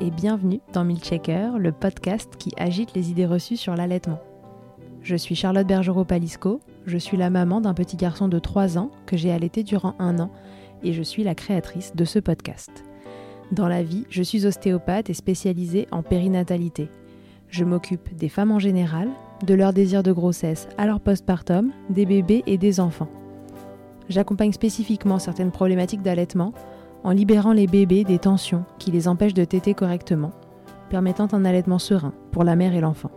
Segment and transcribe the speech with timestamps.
[0.00, 4.18] Et bienvenue dans Milchecker, le podcast qui agite les idées reçues sur l'allaitement.
[5.02, 9.16] Je suis Charlotte Bergerot-Palisco, je suis la maman d'un petit garçon de 3 ans que
[9.16, 10.30] j'ai allaité durant un an
[10.82, 12.84] et je suis la créatrice de ce podcast.
[13.52, 16.90] Dans la vie, je suis ostéopathe et spécialisée en périnatalité.
[17.48, 19.08] Je m'occupe des femmes en général,
[19.46, 23.08] de leur désir de grossesse à leur postpartum, des bébés et des enfants.
[24.08, 26.52] J'accompagne spécifiquement certaines problématiques d'allaitement
[27.04, 30.32] en libérant les bébés des tensions qui les empêchent de téter correctement,
[30.90, 33.10] permettant un allaitement serein pour la mère et l'enfant.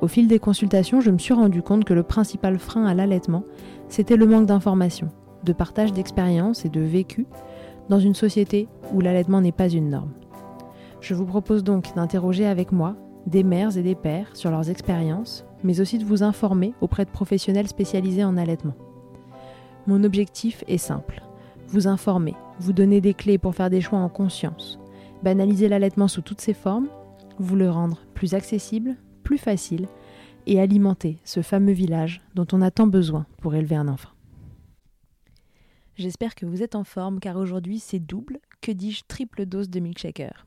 [0.00, 3.44] Au fil des consultations, je me suis rendu compte que le principal frein à l'allaitement,
[3.88, 5.08] c'était le manque d'informations,
[5.44, 7.26] de partage d'expériences et de vécu
[7.88, 10.12] dans une société où l'allaitement n'est pas une norme.
[11.00, 12.96] Je vous propose donc d'interroger avec moi
[13.26, 17.10] des mères et des pères sur leurs expériences, mais aussi de vous informer auprès de
[17.10, 18.74] professionnels spécialisés en allaitement.
[19.86, 21.22] Mon objectif est simple,
[21.68, 24.78] vous informer, vous donner des clés pour faire des choix en conscience,
[25.22, 26.88] banaliser l'allaitement sous toutes ses formes,
[27.38, 29.88] vous le rendre plus accessible, plus facile,
[30.46, 34.10] et alimenter ce fameux village dont on a tant besoin pour élever un enfant.
[35.96, 39.80] J'espère que vous êtes en forme car aujourd'hui c'est double, que dis-je triple dose de
[39.80, 40.46] milkshaker.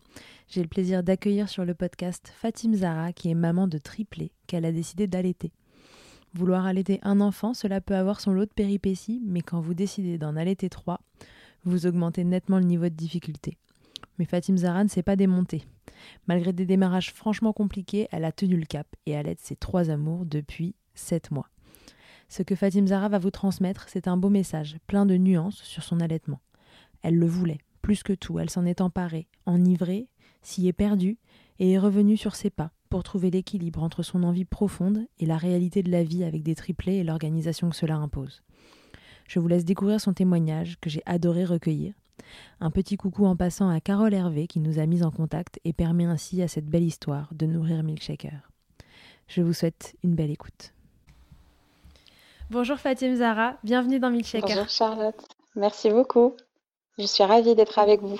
[0.50, 4.66] J'ai le plaisir d'accueillir sur le podcast Fatim Zara qui est maman de triplé qu'elle
[4.66, 5.52] a décidé d'allaiter.
[6.34, 10.18] Vouloir allaiter un enfant, cela peut avoir son lot de péripéties, mais quand vous décidez
[10.18, 11.00] d'en allaiter trois,
[11.64, 13.58] vous augmentez nettement le niveau de difficulté.
[14.18, 15.64] Mais Fatim Zara ne s'est pas démontée.
[16.28, 20.26] Malgré des démarrages franchement compliqués, elle a tenu le cap et allaite ses trois amours
[20.26, 21.50] depuis sept mois.
[22.30, 25.84] Ce que Fatim Zara va vous transmettre, c'est un beau message, plein de nuances sur
[25.84, 26.42] son allaitement.
[27.02, 30.08] Elle le voulait, plus que tout, elle s'en est emparée, enivrée,
[30.42, 31.18] s'y est perdue,
[31.60, 35.38] et est revenue sur ses pas pour trouver l'équilibre entre son envie profonde et la
[35.38, 38.44] réalité de la vie avec des triplés et l'organisation que cela impose.
[39.28, 41.94] Je vous laisse découvrir son témoignage que j'ai adoré recueillir.
[42.60, 45.74] Un petit coucou en passant à Carole Hervé qui nous a mis en contact et
[45.74, 48.50] permet ainsi à cette belle histoire de nourrir Milkshaker.
[49.28, 50.74] Je vous souhaite une belle écoute.
[52.50, 54.48] Bonjour Fatim Zara, bienvenue dans Milkshaker.
[54.48, 55.22] Bonjour Charlotte,
[55.56, 56.34] merci beaucoup.
[56.98, 58.20] Je suis ravie d'être avec vous.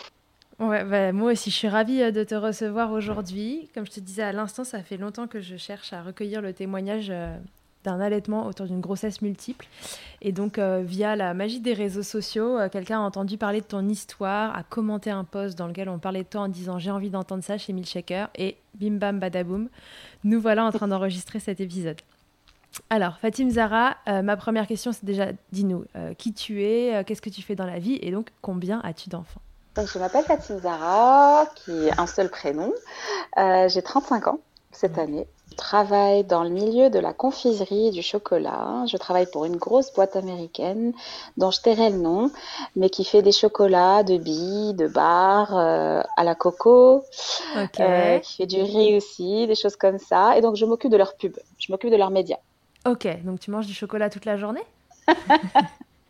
[0.60, 3.70] Ouais, bah, moi aussi, je suis ravie euh, de te recevoir aujourd'hui.
[3.76, 6.52] Comme je te disais à l'instant, ça fait longtemps que je cherche à recueillir le
[6.52, 7.38] témoignage euh,
[7.84, 9.68] d'un allaitement autour d'une grossesse multiple.
[10.22, 13.88] Et donc, euh, via la magie des réseaux sociaux, quelqu'un a entendu parler de ton
[13.88, 17.10] histoire, a commenté un post dans lequel on parlait de toi en disant j'ai envie
[17.10, 18.30] d'entendre ça chez Milkshaker.
[18.36, 19.70] Et bim bam badaboum,
[20.24, 21.98] nous voilà en train d'enregistrer cet épisode.
[22.90, 25.86] Alors, Fatim Zara, ma première question, c'est déjà, dis-nous,
[26.18, 29.42] qui tu es, qu'est-ce que tu fais dans la vie, et donc combien as-tu d'enfants?
[29.86, 32.74] Je m'appelle Fatim Zara, qui est un seul prénom.
[33.38, 34.40] Euh, j'ai 35 ans
[34.72, 35.28] cette année.
[35.58, 38.86] Je travaille dans le milieu de la confiserie et du chocolat.
[38.88, 40.94] Je travaille pour une grosse boîte américaine
[41.36, 42.30] dont je tairai le nom,
[42.76, 47.04] mais qui fait des chocolats de billes, de barres, euh, à la coco,
[47.80, 50.38] euh, qui fait du riz aussi, des choses comme ça.
[50.38, 52.38] Et donc je m'occupe de leur pub, je m'occupe de leurs médias.
[52.86, 54.64] Ok, donc tu manges du chocolat toute la journée?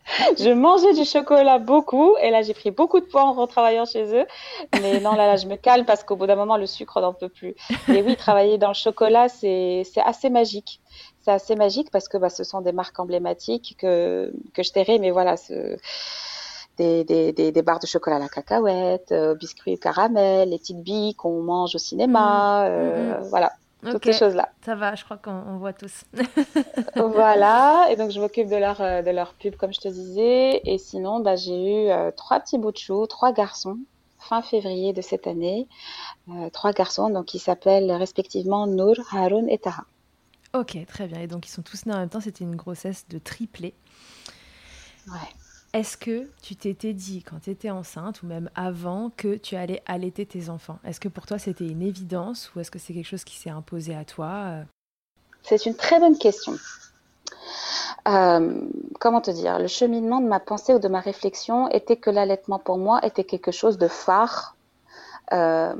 [0.38, 4.04] je mangeais du chocolat beaucoup et là j'ai pris beaucoup de poids en retravaillant chez
[4.14, 4.26] eux.
[4.80, 7.12] Mais non, là, là je me calme parce qu'au bout d'un moment le sucre n'en
[7.12, 7.54] peut plus.
[7.88, 10.80] Et oui, travailler dans le chocolat, c'est assez magique.
[11.22, 14.98] C'est assez magique parce que bah, ce sont des marques emblématiques que, que je tairai,
[14.98, 15.36] mais voilà,
[16.78, 21.14] des, des, des, barres de chocolat à la cacahuète, euh, biscuits caramel, les petites billes
[21.14, 22.70] qu'on mange au cinéma, mmh.
[22.70, 23.28] euh, mmh.
[23.28, 23.52] voilà
[23.82, 24.50] toutes ces choses-là.
[24.64, 26.04] Ça va, je crois qu'on voit tous.
[26.96, 30.60] voilà, et donc je m'occupe de leur, euh, de leur pub, comme je te disais.
[30.64, 33.78] Et sinon, bah, j'ai eu euh, trois petits bouts de chou, trois garçons,
[34.18, 35.68] fin février de cette année.
[36.28, 39.84] Euh, trois garçons, donc qui s'appellent respectivement Nour, Haroun et Taha.
[40.54, 41.20] Ok, très bien.
[41.20, 43.74] Et donc ils sont tous nés en même temps, c'était une grossesse de triplé.
[45.08, 45.47] Ouais.
[45.74, 49.82] Est-ce que tu t'étais dit, quand tu étais enceinte, ou même avant, que tu allais
[49.86, 50.78] allaiter tes enfants?
[50.84, 53.50] Est-ce que pour toi c'était une évidence, ou est-ce que c'est quelque chose qui s'est
[53.50, 54.64] imposé à toi euh?
[55.42, 56.54] C'est une très bonne question.
[58.06, 58.60] Euh,
[58.98, 59.58] comment te dire?
[59.58, 63.24] Le cheminement de ma pensée ou de ma réflexion était que l'allaitement pour moi était
[63.24, 64.56] quelque chose de phare
[65.32, 65.74] euh,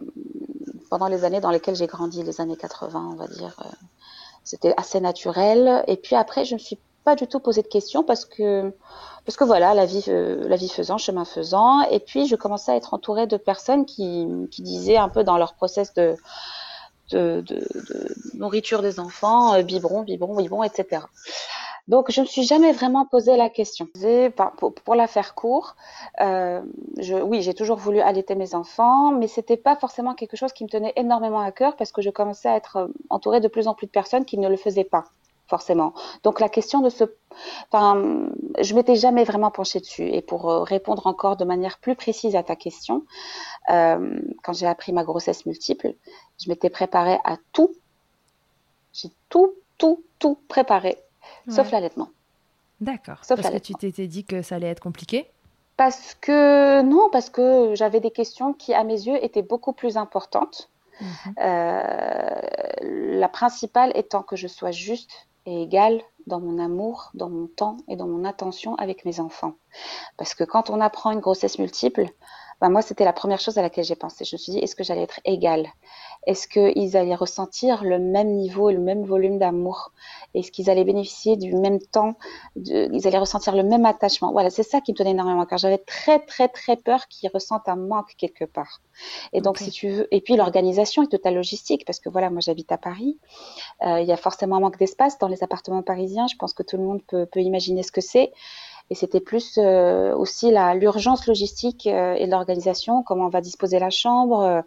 [0.91, 3.57] pendant les années dans lesquelles j'ai grandi, les années 80, on va dire.
[4.45, 5.85] C'était assez naturel.
[5.87, 8.71] Et puis après, je me suis pas du tout posé de questions parce que
[9.25, 11.81] parce que voilà, la vie, euh, la vie faisant, chemin faisant.
[11.89, 15.39] Et puis, je commençais à être entourée de personnes qui, qui disaient un peu dans
[15.39, 16.17] leur process de,
[17.13, 17.43] de,
[18.35, 21.03] nourriture des enfants, euh, biberon, biberon, biberon, etc.
[21.89, 23.89] Donc, je ne me suis jamais vraiment posé la question.
[24.85, 25.77] Pour, la faire court,
[26.21, 26.61] euh,
[27.23, 30.69] oui, j'ai toujours voulu allaiter mes enfants, mais c'était pas forcément quelque chose qui me
[30.69, 33.87] tenait énormément à cœur parce que je commençais à être entourée de plus en plus
[33.87, 35.05] de personnes qui ne le faisaient pas
[35.49, 35.95] forcément.
[36.23, 37.05] Donc la question de ce,
[37.71, 38.31] enfin,
[38.61, 40.09] je m'étais jamais vraiment penchée dessus.
[40.09, 43.05] Et pour euh, répondre encore de manière plus précise à ta question,
[43.71, 45.95] euh, quand j'ai appris ma grossesse multiple,
[46.41, 47.75] je m'étais préparée à tout.
[48.93, 50.99] J'ai tout, tout, tout préparé,
[51.49, 52.09] sauf l'allaitement.
[52.81, 53.25] D'accord.
[53.25, 55.31] Sauf parce que tu t'étais dit que ça allait être compliqué?
[55.77, 59.97] Parce que non, parce que j'avais des questions qui, à mes yeux, étaient beaucoup plus
[59.97, 60.71] importantes.
[61.01, 61.35] Mhm.
[61.39, 62.41] Euh,
[62.83, 67.79] la principale étant que je sois juste et égale dans mon amour, dans mon temps
[67.89, 69.55] et dans mon attention avec mes enfants.
[70.19, 72.07] Parce que quand on apprend une grossesse multiple,
[72.61, 74.25] ben moi, c'était la première chose à laquelle j'ai pensé.
[74.25, 75.69] Je me suis dit, est-ce que j'allais être égale?
[76.27, 79.93] Est-ce qu'ils allaient ressentir le même niveau et le même volume d'amour?
[80.35, 82.15] Est-ce qu'ils allaient bénéficier du même temps
[82.57, 84.33] Ils allaient ressentir le même attachement?
[84.33, 87.69] Voilà, c'est ça qui me tenait énormément car j'avais très, très, très peur qu'ils ressentent
[87.69, 88.81] un manque quelque part.
[89.33, 92.31] Et donc, si tu veux, et puis l'organisation et toute la logistique, parce que voilà,
[92.31, 93.17] moi j'habite à Paris,
[93.83, 96.27] euh, il y a forcément un manque d'espace dans les appartements parisiens.
[96.27, 98.33] Je pense que tout le monde peut, peut imaginer ce que c'est.
[98.91, 103.91] Et c'était plus euh, aussi l'urgence logistique euh, et l'organisation, comment on va disposer la
[103.91, 104.63] chambre, euh,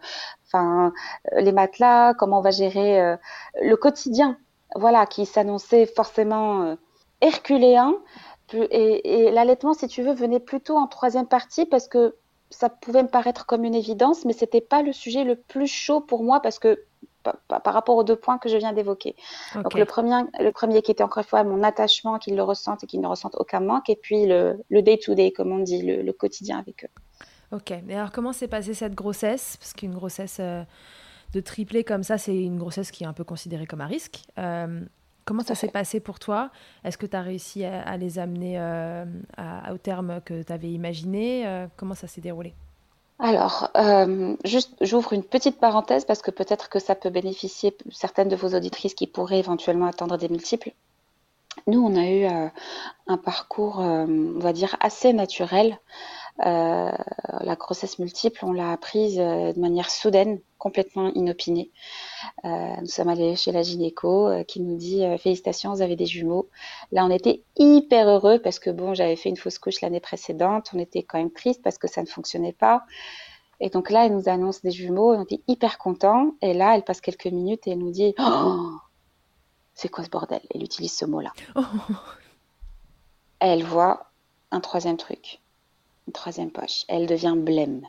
[0.45, 0.93] enfin
[1.37, 3.15] les matelas, comment on va gérer
[3.61, 4.37] le quotidien,
[4.75, 6.75] voilà, qui s'annonçait forcément
[7.21, 7.95] herculéen.
[8.53, 12.15] Et, et l'allaitement, si tu veux, venait plutôt en troisième partie parce que
[12.49, 16.01] ça pouvait me paraître comme une évidence, mais c'était pas le sujet le plus chaud
[16.01, 16.83] pour moi parce que
[17.23, 19.15] par, rapport aux deux points que je viens d'évoquer.
[19.55, 22.83] Donc le premier, le premier qui était encore une fois mon attachement, qu'ils le ressentent
[22.83, 26.59] et qu'ils ne ressentent aucun manque, et puis le day-to-day, comme on dit, le, quotidien
[26.59, 26.89] avec eux.
[27.51, 29.57] Ok, mais alors comment s'est passée cette grossesse?
[29.57, 30.63] Parce qu'une grossesse euh,
[31.33, 34.23] de triplé comme ça, c'est une grossesse qui est un peu considérée comme un risque.
[34.37, 34.81] Euh,
[35.25, 36.49] comment ça s'est passé pour toi?
[36.85, 39.05] Est-ce que tu as réussi à, les amener euh,
[39.71, 42.53] au terme que tu avais imaginé Comment ça s'est déroulé?
[43.23, 48.29] Alors, euh, juste, j'ouvre une petite parenthèse parce que peut-être que ça peut bénéficier certaines
[48.29, 50.71] de vos auditrices qui pourraient éventuellement attendre des multiples.
[51.67, 52.47] Nous, on a eu euh,
[53.05, 55.79] un parcours, euh, on va dire, assez naturel.
[56.39, 61.71] La grossesse multiple, on l'a apprise de manière soudaine, complètement inopinée.
[62.43, 66.49] nous sommes allés chez la gynéco qui nous dit félicitations, vous avez des jumeaux.
[66.91, 70.69] Là, on était hyper heureux parce que bon, j'avais fait une fausse couche l'année précédente.
[70.73, 72.83] On était quand même triste parce que ça ne fonctionnait pas.
[73.61, 76.31] Et donc là, elle nous annonce des jumeaux, on était hyper contents.
[76.41, 78.71] Et là, elle passe quelques minutes et elle nous dit oh,
[79.75, 80.41] C'est quoi ce bordel?
[80.53, 81.31] Elle utilise ce mot-là.
[81.55, 81.61] Oh.
[83.39, 84.11] Elle voit
[84.49, 85.40] un troisième truc,
[86.07, 86.85] une troisième poche.
[86.87, 87.85] Elle devient blême.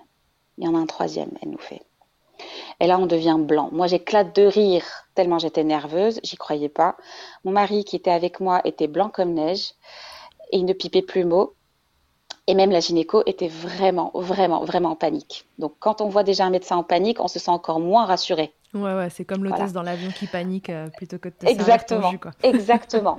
[0.59, 1.83] Il y en a un troisième, elle nous fait.
[2.81, 3.69] Et là, on devient blanc.
[3.73, 6.97] Moi, j'éclate de rire tellement j'étais nerveuse, j'y croyais pas.
[7.45, 9.73] Mon mari qui était avec moi était blanc comme neige
[10.50, 11.54] et il ne pipait plus mot.
[12.49, 15.47] Et même la gynéco était vraiment, vraiment, vraiment en panique.
[15.59, 18.52] Donc, quand on voit déjà un médecin en panique, on se sent encore moins rassuré.
[18.75, 22.11] Ouais, ouais, c'est comme l'hôtesse dans l'avion qui panique euh, plutôt que de te Exactement.
[22.11, 22.31] Jus, quoi.
[22.43, 23.19] Exactement.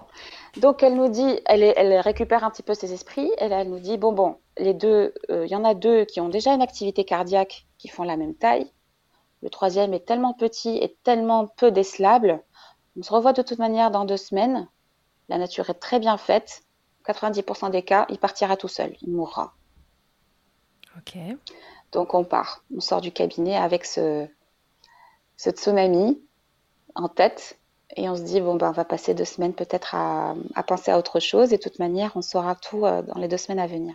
[0.58, 3.32] Donc, elle nous dit, elle, elle, récupère un petit peu ses esprits.
[3.38, 6.06] Et là, elle nous dit, bon, bon, les deux, euh, il y en a deux
[6.06, 8.72] qui ont déjà une activité cardiaque qui font la même taille.
[9.44, 12.42] Le troisième est tellement petit et tellement peu décelable.
[12.98, 14.68] On se revoit de toute manière dans deux semaines.
[15.30, 16.64] La nature est très bien faite
[17.06, 19.54] 90% des cas, il partira tout seul, il mourra.
[20.98, 21.18] Ok.
[21.92, 24.28] Donc on part, on sort du cabinet avec ce,
[25.38, 26.22] ce tsunami
[26.96, 27.60] en tête
[27.96, 30.36] et on se dit bon ben on va passer deux semaines peut-être à,
[30.68, 33.38] penser à autre chose et de toute manière on saura tout euh, dans les deux
[33.38, 33.94] semaines à venir.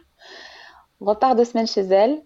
[1.01, 2.23] On repart deux semaines chez elle,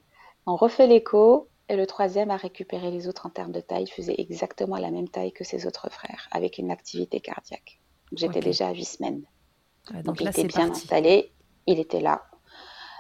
[0.47, 3.91] on refait l'écho et le troisième a récupéré les autres en termes de taille, il
[3.91, 7.81] faisait exactement la même taille que ses autres frères avec une activité cardiaque.
[8.13, 9.23] J'étais déjà à huit semaines.
[10.05, 11.33] donc, il était bien installé,
[11.67, 12.25] il était là.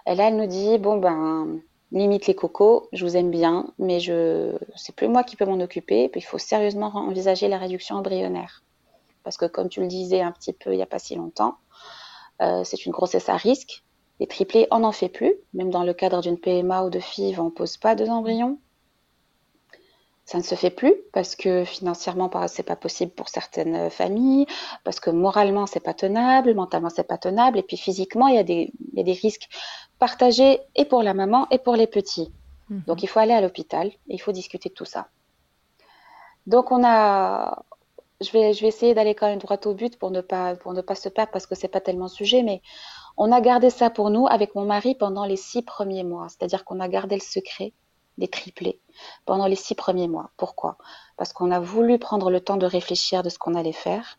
[0.06, 1.60] Et là elle nous dit bon ben
[1.92, 5.60] limite les cocos, je vous aime bien, mais je c'est plus moi qui peux m'en
[5.60, 6.10] occuper.
[6.14, 8.62] il faut sérieusement envisager la réduction embryonnaire.
[9.24, 11.56] Parce que comme tu le disais un petit peu il n'y a pas si longtemps,
[12.40, 13.84] euh, c'est une grossesse à risque.
[14.20, 15.34] Les triplés, on n'en fait plus.
[15.54, 18.58] Même dans le cadre d'une PMA ou de FIV, on ne pose pas deux embryons.
[20.24, 24.46] Ça ne se fait plus parce que financièrement, c'est pas possible pour certaines familles,
[24.84, 28.38] parce que moralement, c'est pas tenable, mentalement, c'est pas tenable, et puis physiquement, il y,
[28.38, 29.48] a des, il y a des risques
[29.98, 32.32] partagé et pour la maman et pour les petits.
[32.70, 32.82] Mhm.
[32.86, 35.08] Donc il faut aller à l'hôpital et il faut discuter de tout ça.
[36.46, 37.62] Donc on a,
[38.20, 40.72] je vais, je vais essayer d'aller quand même droit au but pour ne pas, pour
[40.72, 42.62] ne pas se perdre parce que c'est pas tellement sujet, mais
[43.16, 46.26] on a gardé ça pour nous avec mon mari pendant les six premiers mois.
[46.28, 47.72] C'est-à-dire qu'on a gardé le secret
[48.18, 48.80] des triplés
[49.24, 50.30] pendant les six premiers mois.
[50.36, 50.76] Pourquoi?
[51.16, 54.18] Parce qu'on a voulu prendre le temps de réfléchir de ce qu'on allait faire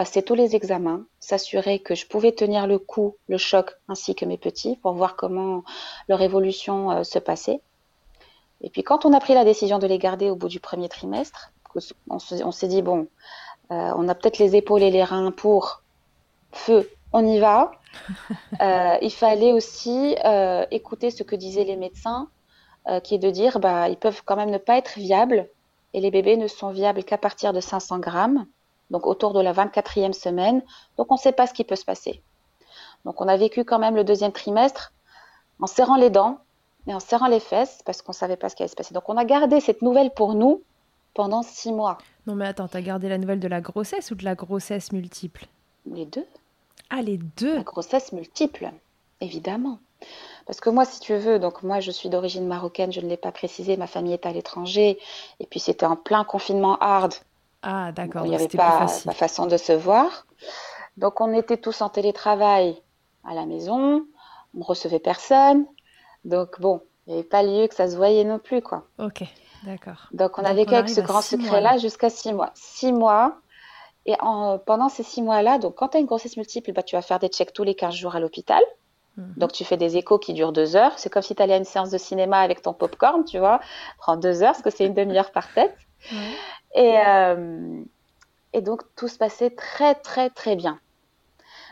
[0.00, 4.24] passer tous les examens, s'assurer que je pouvais tenir le coup, le choc, ainsi que
[4.24, 5.62] mes petits, pour voir comment
[6.08, 7.60] leur évolution euh, se passait.
[8.62, 10.88] Et puis quand on a pris la décision de les garder au bout du premier
[10.88, 11.52] trimestre,
[12.08, 13.08] on, s'est dit, bon,
[13.72, 15.82] euh, on a peut-être les épaules et les reins pour
[16.50, 17.70] feu, on y va.
[18.60, 20.14] Euh, il fallait aussi
[20.70, 22.28] écouter ce que disaient les médecins,
[23.04, 25.48] qui est de dire, bah, ils peuvent quand même ne pas être viables,
[25.94, 28.46] et les bébés ne sont viables qu'à partir de 500 grammes
[28.90, 30.62] donc autour de la 24e semaine.
[30.98, 32.20] Donc on ne sait pas ce qui peut se passer.
[33.04, 34.92] Donc on a vécu quand même le deuxième trimestre
[35.60, 36.38] en serrant les dents
[36.86, 38.94] et en serrant les fesses parce qu'on ne savait pas ce qui allait se passer.
[38.94, 40.62] Donc on a gardé cette nouvelle pour nous
[41.14, 41.98] pendant six mois.
[42.26, 44.92] Non mais attends, tu as gardé la nouvelle de la grossesse ou de la grossesse
[44.92, 45.46] multiple?
[45.86, 46.26] Les deux.
[46.90, 48.70] Ah les deux La grossesse multiple,
[49.20, 49.78] évidemment.
[50.50, 53.16] Parce que moi, si tu veux, donc moi je suis d'origine marocaine, je ne l'ai
[53.16, 54.98] pas précisé, ma famille est à l'étranger,
[55.38, 57.14] et puis c'était en plein confinement hard,
[57.62, 58.26] ah, d'accord.
[58.26, 60.26] il n'y avait pas la façon de se voir.
[60.96, 62.82] Donc, on était tous en télétravail
[63.22, 64.04] à la maison.
[64.52, 65.66] On ne recevait personne.
[66.24, 68.88] Donc, bon, il n'y avait pas lieu que ça se voyait non plus, quoi.
[68.98, 69.22] Ok,
[69.62, 70.08] d'accord.
[70.10, 72.50] Donc, on a vécu avec ce grand secret-là jusqu'à six mois.
[72.56, 73.36] Six mois.
[74.04, 74.16] Et
[74.66, 77.20] pendant ces six mois-là, donc quand tu as une grossesse multiple, bah, tu vas faire
[77.20, 78.60] des checks tous les 15 jours à l'hôpital.
[79.20, 79.34] Mhm.
[79.36, 80.98] Donc, tu fais des échos qui durent deux heures.
[80.98, 83.60] C'est comme si tu allais à une séance de cinéma avec ton popcorn, tu vois.
[83.98, 85.76] Prends deux heures parce que c'est une demi-heure par tête.
[86.76, 87.82] Et, euh,
[88.52, 90.78] et donc tout se passait très très très bien.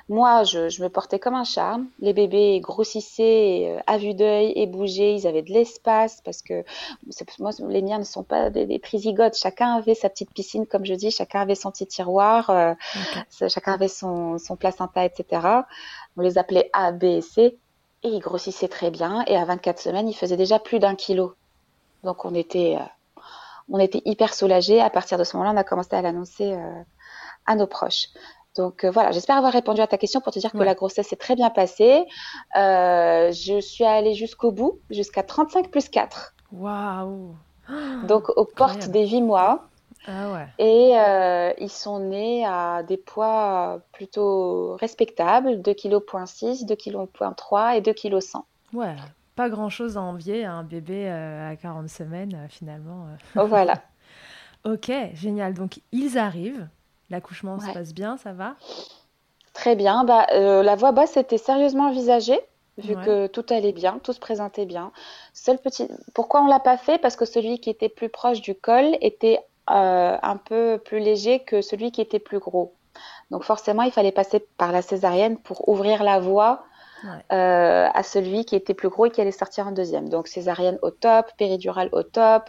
[0.09, 1.87] Moi, je, je, me portais comme un charme.
[2.01, 5.15] Les bébés grossissaient euh, à vue d'œil et bougeaient.
[5.15, 6.65] Ils avaient de l'espace parce que
[7.39, 9.37] moi, les miens ne sont pas des, des trisigotes.
[9.37, 11.11] Chacun avait sa petite piscine, comme je dis.
[11.11, 12.49] Chacun avait son petit tiroir.
[12.49, 12.73] Euh,
[13.49, 15.47] chacun avait son, son placenta, etc.
[16.19, 17.57] On les appelait A, B et C.
[18.03, 19.25] Et ils grossissaient très bien.
[19.27, 21.35] Et à 24 semaines, ils faisaient déjà plus d'un kilo.
[22.05, 22.77] Donc on était
[23.71, 24.81] on était hyper soulagés.
[24.81, 26.83] À partir de ce moment-là, on a commencé à l'annoncer euh,
[27.47, 28.09] à nos proches.
[28.57, 31.09] Donc euh, voilà, j'espère avoir répondu à ta question pour te dire que la grossesse
[31.09, 32.05] s'est très bien passée.
[32.57, 36.35] Euh, je suis allée jusqu'au bout, jusqu'à 35 plus 4.
[36.53, 37.37] Waouh
[38.05, 39.68] Donc aux portes des 8 mois.
[40.09, 40.47] Ah ouais.
[40.59, 40.95] Et
[41.63, 45.99] ils sont nés à des poids plutôt respectables, 2 kg
[46.65, 48.45] 2 kg 3 et 2 kg 100.
[48.73, 48.97] Ouais,
[49.39, 53.07] pas grand-chose à envier à un bébé euh, à 40 semaines, euh, finalement.
[53.07, 53.41] Euh.
[53.41, 53.75] Oh, voilà.
[54.65, 55.55] ok, génial.
[55.55, 56.67] Donc, ils arrivent.
[57.09, 58.57] L'accouchement se passe bien, ça va?
[59.55, 60.03] Très bien.
[60.03, 62.41] Bah, la voix basse était sérieusement envisagée,
[62.79, 64.91] vu que tout allait bien, tout se présentait bien.
[65.33, 65.89] Seul petit...
[66.15, 66.99] Pourquoi on l'a pas fait?
[66.99, 69.39] Parce que celui qui était plus proche du col était
[69.69, 72.75] un peu plus léger que celui qui était plus gros.
[73.31, 76.65] Donc forcément, il fallait passer par la césarienne pour ouvrir la voie
[77.33, 80.09] euh, à celui qui était plus gros et qui allait sortir en deuxième.
[80.09, 82.45] Donc césarienne au top, péridurale au top.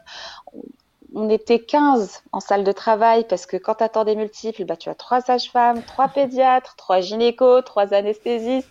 [1.13, 4.75] On était 15 en salle de travail parce que quand tu attends des multiples, bah,
[4.75, 8.69] tu as trois sages-femmes, trois pédiatres, trois gynécos, trois anesthésistes.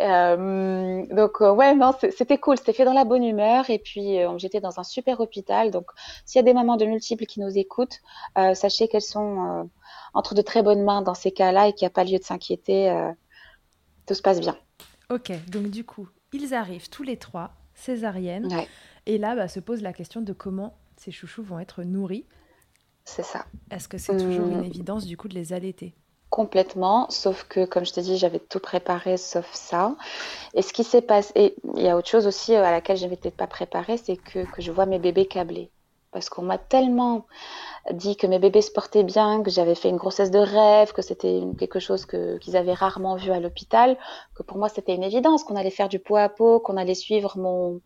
[0.00, 4.16] Euh, donc euh, ouais non c'était cool c'était fait dans la bonne humeur et puis
[4.38, 5.86] j'étais dans un super hôpital donc
[6.24, 8.00] s'il y a des mamans de multiples qui nous écoutent
[8.54, 9.70] sachez qu'elles sont
[10.12, 12.24] entre de très bonnes mains dans ces cas-là et qu'il n'y a pas lieu de
[12.24, 12.92] s'inquiéter
[14.06, 14.58] tout se passe bien
[15.10, 18.48] Ok, donc du coup, ils arrivent tous les trois, césarienne.
[19.06, 22.26] Et là, bah, se pose la question de comment ces chouchous vont être nourris.
[23.04, 23.44] C'est ça.
[23.70, 24.64] Est-ce que c'est toujours une mmh.
[24.64, 25.94] évidence du coup de les allaiter?
[26.34, 29.94] Complètement, sauf que, comme je t'ai dit, j'avais tout préparé sauf ça.
[30.54, 33.14] Et ce qui s'est passé, il y a autre chose aussi à laquelle je n'avais
[33.14, 35.70] peut-être pas préparé, c'est que, je vois mes bébés câblés.
[36.10, 37.26] Parce qu'on m'a tellement
[37.92, 41.02] dit que mes bébés se portaient bien, que j'avais fait une grossesse de rêve, que
[41.02, 43.96] c'était quelque chose qu'ils avaient rarement vu à l'hôpital,
[44.34, 46.96] que pour moi c'était une évidence, qu'on allait faire du pot à pot, qu'on allait
[46.96, 47.80] suivre mon,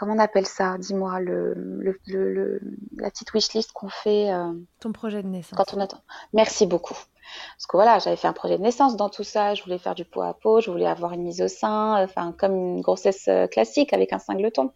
[0.00, 2.60] comment on appelle ça Dis-moi, le, le, le,
[2.96, 4.32] la petite wishlist qu'on fait.
[4.32, 5.58] Euh, Ton projet de naissance.
[5.58, 6.00] Quand on attend.
[6.32, 6.94] Merci beaucoup.
[6.94, 9.94] Parce que voilà, j'avais fait un projet de naissance dans tout ça, je voulais faire
[9.94, 13.28] du pot à pot, je voulais avoir une mise au sein, enfin comme une grossesse
[13.28, 14.70] euh, classique avec un singleton.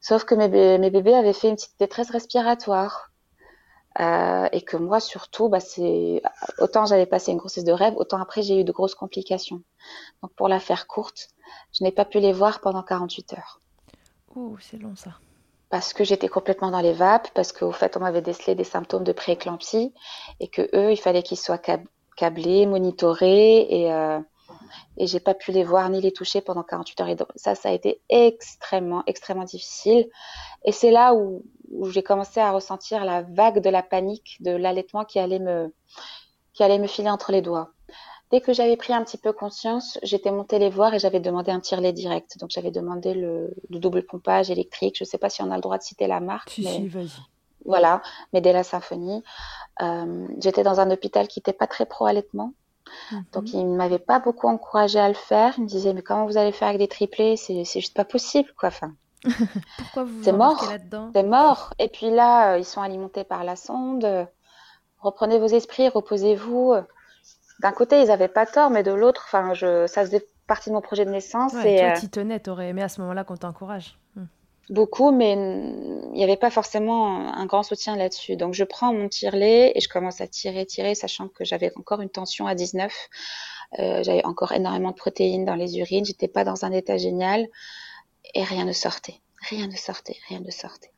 [0.00, 3.10] Sauf que mes, mes bébés avaient fait une petite détresse respiratoire.
[3.98, 6.20] Euh, et que moi surtout, bah, c'est
[6.58, 9.62] autant j'avais passé une grossesse de rêve, autant après j'ai eu de grosses complications.
[10.22, 11.28] Donc pour la faire courte,
[11.72, 13.62] je n'ai pas pu les voir pendant 48 heures.
[14.36, 15.10] Ouh, c'est long ça.
[15.70, 19.02] Parce que j'étais complètement dans les vapes, parce qu'au fait on m'avait décelé des symptômes
[19.02, 19.92] de prééclampsie
[20.38, 21.60] et que eux, il fallait qu'ils soient
[22.16, 24.20] câblés, monitorés et euh,
[24.96, 27.08] et j'ai pas pu les voir ni les toucher pendant 48 heures.
[27.08, 30.08] Et donc, ça, ça a été extrêmement, extrêmement difficile.
[30.64, 31.44] Et c'est là où,
[31.90, 35.74] j'ai commencé à ressentir la vague de la panique de l'allaitement qui allait me,
[36.52, 37.72] qui allait me filer entre les doigts.
[38.32, 41.52] Dès que j'avais pris un petit peu conscience, j'étais montée les voir et j'avais demandé
[41.52, 42.38] un tirelet direct.
[42.38, 44.96] Donc j'avais demandé le, le, double pompage électrique.
[44.98, 46.50] Je ne sais pas si on a le droit de citer la marque.
[46.50, 46.72] Si, mais...
[46.72, 47.10] si, vas-y.
[47.64, 48.02] Voilà,
[48.32, 49.22] mais dès la symphonie.
[49.82, 52.52] Euh, j'étais dans un hôpital qui n'était pas très pro-allaitement.
[53.12, 53.22] -hmm.
[53.32, 55.54] Donc il ne m'avait pas beaucoup encouragé à le faire.
[55.58, 57.36] Il me disait mais comment vous allez faire avec des triplés?
[57.36, 58.68] C'est juste pas possible quoi.
[58.68, 58.92] Enfin,
[59.78, 61.10] Pourquoi vous c'est mort, là-dedans?
[61.14, 61.74] C'est mort.
[61.78, 64.28] Et puis là, euh, ils sont alimentés par la sonde.
[65.00, 66.74] Reprenez vos esprits, reposez-vous.
[67.60, 70.74] D'un côté, ils n'avaient pas tort, mais de l'autre, enfin, je, ça faisait partie de
[70.74, 71.52] mon projet de naissance.
[71.54, 73.98] Ouais, et toi, euh, t'y tenais, t'aurais aimé à ce moment-là qu'on t'encourage.
[74.14, 74.26] Hmm.
[74.70, 78.36] beaucoup, mais il n'y avait pas forcément un grand soutien là-dessus.
[78.36, 82.00] Donc, je prends mon tirelet et je commence à tirer, tirer, sachant que j'avais encore
[82.00, 82.92] une tension à 19.
[83.78, 86.04] Euh, j'avais encore énormément de protéines dans les urines.
[86.04, 87.46] J'étais pas dans un état génial
[88.34, 89.20] et rien ne sortait.
[89.48, 90.90] Rien ne sortait, rien ne sortait.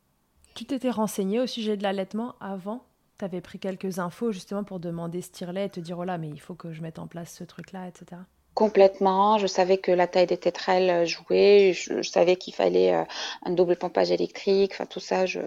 [0.55, 2.83] Tu t'étais renseigné au sujet de l'allaitement avant
[3.19, 6.19] Tu avais pris quelques infos justement pour demander ce tirelet et te dire oh là,
[6.19, 8.21] mais il faut que je mette en place ce truc-là, etc.
[8.55, 9.39] Complètement.
[9.39, 11.73] Je savais que la taille des tétrelles jouait.
[11.73, 13.05] Je, je savais qu'il fallait euh,
[13.45, 14.73] un double pompage électrique.
[14.75, 15.41] Enfin, tout ça, je,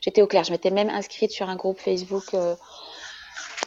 [0.00, 0.44] j'étais au clair.
[0.44, 2.54] Je m'étais même inscrite sur un groupe Facebook euh,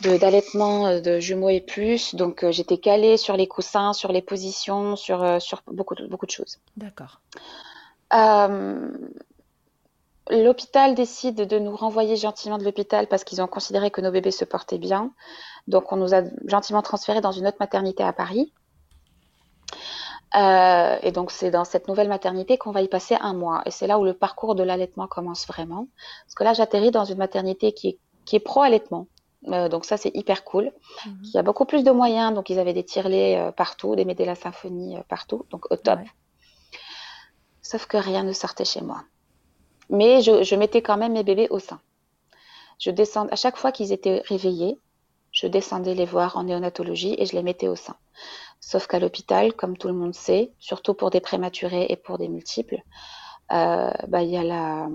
[0.02, 2.16] de, d'allaitement euh, de jumeaux et plus.
[2.16, 6.08] Donc, euh, j'étais calée sur les coussins, sur les positions, sur, euh, sur beaucoup, de,
[6.08, 6.60] beaucoup de choses.
[6.76, 7.22] D'accord.
[8.14, 8.90] Euh,
[10.30, 14.32] L'hôpital décide de nous renvoyer gentiment de l'hôpital parce qu'ils ont considéré que nos bébés
[14.32, 15.12] se portaient bien.
[15.68, 18.54] Donc, on nous a gentiment transférés dans une autre maternité à Paris.
[20.36, 23.62] Euh, et donc, c'est dans cette nouvelle maternité qu'on va y passer un mois.
[23.66, 25.88] Et c'est là où le parcours de l'allaitement commence vraiment.
[26.26, 29.08] Parce que là, j'atterris dans une maternité qui est, qui est pro-allaitement.
[29.48, 30.72] Euh, donc ça, c'est hyper cool.
[31.06, 31.20] Mhm.
[31.24, 32.34] Il y a beaucoup plus de moyens.
[32.34, 35.46] Donc, ils avaient des tirelets euh, partout, des Médela Symphonie euh, partout.
[35.52, 36.00] Donc, au top.
[36.00, 36.06] Ouais.
[37.62, 39.04] Sauf que rien ne sortait chez moi.
[39.90, 41.80] Mais je, mettais quand même mes bébés au sein.
[42.80, 44.80] Je descends, à chaque fois qu'ils étaient réveillés,
[45.32, 47.96] je descendais les voir en néonatologie et je les mettais au sein.
[48.60, 52.28] Sauf qu'à l'hôpital, comme tout le monde sait, surtout pour des prématurés et pour des
[52.28, 52.82] multiples,
[53.52, 54.90] euh, bah, il y a la,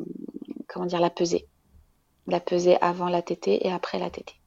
[0.69, 1.49] comment dire, la pesée.
[2.27, 4.41] La pesée avant la tétée et après la tétée.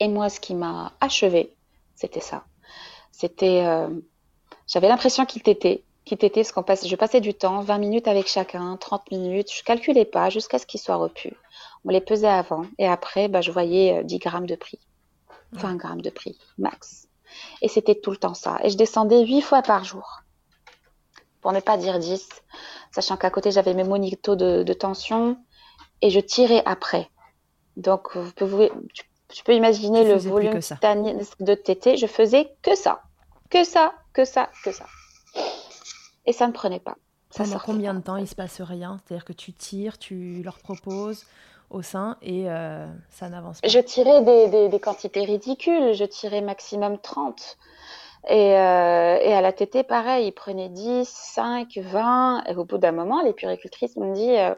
[0.00, 1.54] Et moi, ce qui m'a achevé,
[1.94, 2.44] c'était ça.
[3.10, 3.88] C'était, euh,
[4.66, 5.82] j'avais l'impression qu'il t'était,
[6.16, 9.62] t'était, parce qu'on passe, je passais du temps, 20 minutes avec chacun, 30 minutes, je
[9.62, 11.34] calculais pas jusqu'à ce qu'ils soient repus.
[11.84, 14.78] On les pesait avant et après, bah, je voyais euh, 10 grammes de prix,
[15.52, 17.08] 20 grammes de prix, max.
[17.62, 18.58] Et c'était tout le temps ça.
[18.62, 20.22] Et je descendais 8 fois par jour,
[21.40, 22.28] pour ne pas dire 10,
[22.92, 25.36] sachant qu'à côté, j'avais mes monitos de, de tension
[26.00, 27.10] et je tirais après.
[27.76, 30.60] Donc, vous pouvez, tu, tu peux imaginer le volume
[31.40, 31.96] de tété.
[31.96, 33.02] Je faisais que ça,
[33.50, 34.86] que ça, que ça, que ça.
[36.28, 36.96] Et ça ne prenait pas.
[37.30, 37.98] Ça Pendant combien pas.
[38.00, 39.00] de temps il se passe rien?
[39.04, 41.24] C'est-à-dire que tu tires, tu leur proposes
[41.70, 43.68] au sein et euh, ça n'avance pas.
[43.68, 45.94] Je tirais des, des, des quantités ridicules.
[45.94, 47.56] Je tirais maximum 30.
[48.28, 52.44] Et, euh, et à la tétée, pareil, ils prenaient 10, 5, 20.
[52.44, 54.54] Et au bout d'un moment, les puricultrices m'ont dit euh,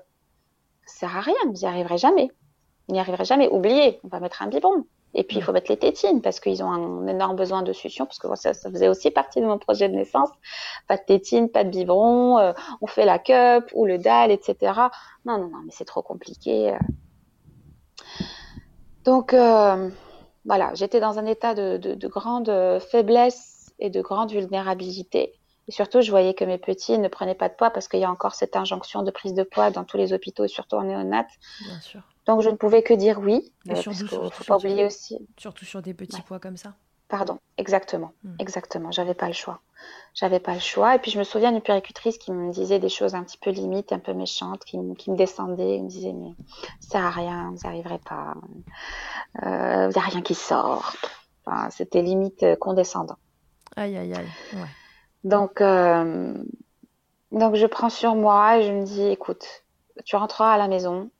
[0.86, 2.30] ça sert à rien, vous n'y arriverez jamais.
[2.88, 3.48] Vous n'y arriverez jamais.
[3.48, 4.84] Oubliez, on va mettre un biberon.
[5.14, 8.06] Et puis, il faut mettre les tétines parce qu'ils ont un énorme besoin de succion,
[8.06, 10.28] parce que moi, ça, ça faisait aussi partie de mon projet de naissance.
[10.86, 14.72] Pas de tétines, pas de biberon, euh, on fait la cup ou le dalle, etc.
[15.24, 16.72] Non, non, non, mais c'est trop compliqué.
[16.72, 16.78] euh.
[19.04, 19.90] Donc, euh,
[20.44, 25.34] voilà, j'étais dans un état de, de, de grande euh, faiblesse et de grande vulnérabilité.
[25.68, 28.04] Et surtout, je voyais que mes petits ne prenaient pas de poids parce qu'il y
[28.04, 30.82] a encore cette injonction de prise de poids dans tous les hôpitaux et surtout en
[30.82, 31.26] néonat.
[31.64, 32.02] Bien sûr.
[32.30, 33.52] Donc je ne pouvais que dire oui.
[33.68, 35.18] Euh, qu'il surtout, faut pas oublier aussi.
[35.36, 36.22] Surtout sur des petits Ouais.
[36.26, 36.74] poids comme ça.
[37.08, 38.36] Pardon, exactement, Hmm.
[38.38, 38.92] exactement.
[38.92, 39.60] J'avais pas le choix.
[40.14, 40.94] J'avais pas le choix.
[40.94, 43.50] Et puis je me souviens d'une péricultrice qui me disait des choses un petit peu
[43.50, 46.30] limites, un peu méchantes, qui, me- qui me descendait, qui me disait mais
[46.78, 48.34] ça sert à rien, vous n'arriverez pas,
[49.42, 50.92] euh, vous n'avez rien qui sort.
[51.44, 53.16] Enfin, c'était limite euh, condescendant.
[53.76, 54.28] Aïe, aïe, aïe.
[54.54, 54.68] Ouais.
[55.24, 56.34] Donc, euh,
[57.32, 59.46] donc je prends sur moi et je me dis, écoute,
[60.04, 61.10] tu rentreras à la maison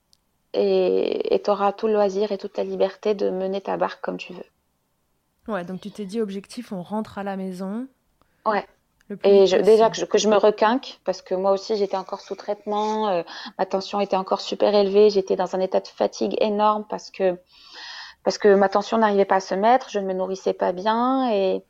[0.52, 4.16] et tu auras tout le loisir et toute la liberté de mener ta barque comme
[4.16, 4.44] tu veux.
[5.48, 7.86] Ouais, donc tu t'es dit objectif, on rentre à la maison.
[8.46, 8.66] Ouais.
[9.24, 12.20] Et je, déjà que je, que je me requinque, parce que moi aussi j'étais encore
[12.20, 13.22] sous traitement, euh,
[13.58, 17.36] ma tension était encore super élevée, j'étais dans un état de fatigue énorme parce que,
[18.22, 21.28] parce que ma tension n'arrivait pas à se mettre, je ne me nourrissais pas bien
[21.32, 21.64] et,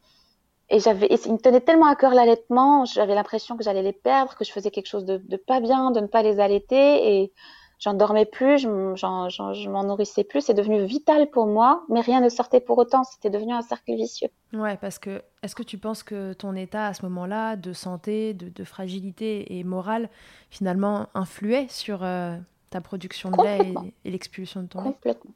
[0.69, 4.37] et j'avais, il me tenait tellement à cœur l'allaitement, j'avais l'impression que j'allais les perdre,
[4.37, 7.33] que je faisais quelque chose de, de pas bien, de ne pas les allaiter et
[7.81, 12.29] j'en dormais plus, je, m'en nourrissais plus, c'est devenu vital pour moi, mais rien ne
[12.29, 14.29] sortait pour autant, c'était devenu un cercle vicieux.
[14.53, 18.35] Ouais, parce que est-ce que tu penses que ton état à ce moment-là de santé,
[18.35, 20.11] de, de fragilité et morale,
[20.51, 22.37] finalement, influait sur euh,
[22.69, 23.73] ta production de lait
[24.05, 24.93] et, et l'expulsion de ton lait?
[24.93, 25.33] Complètement.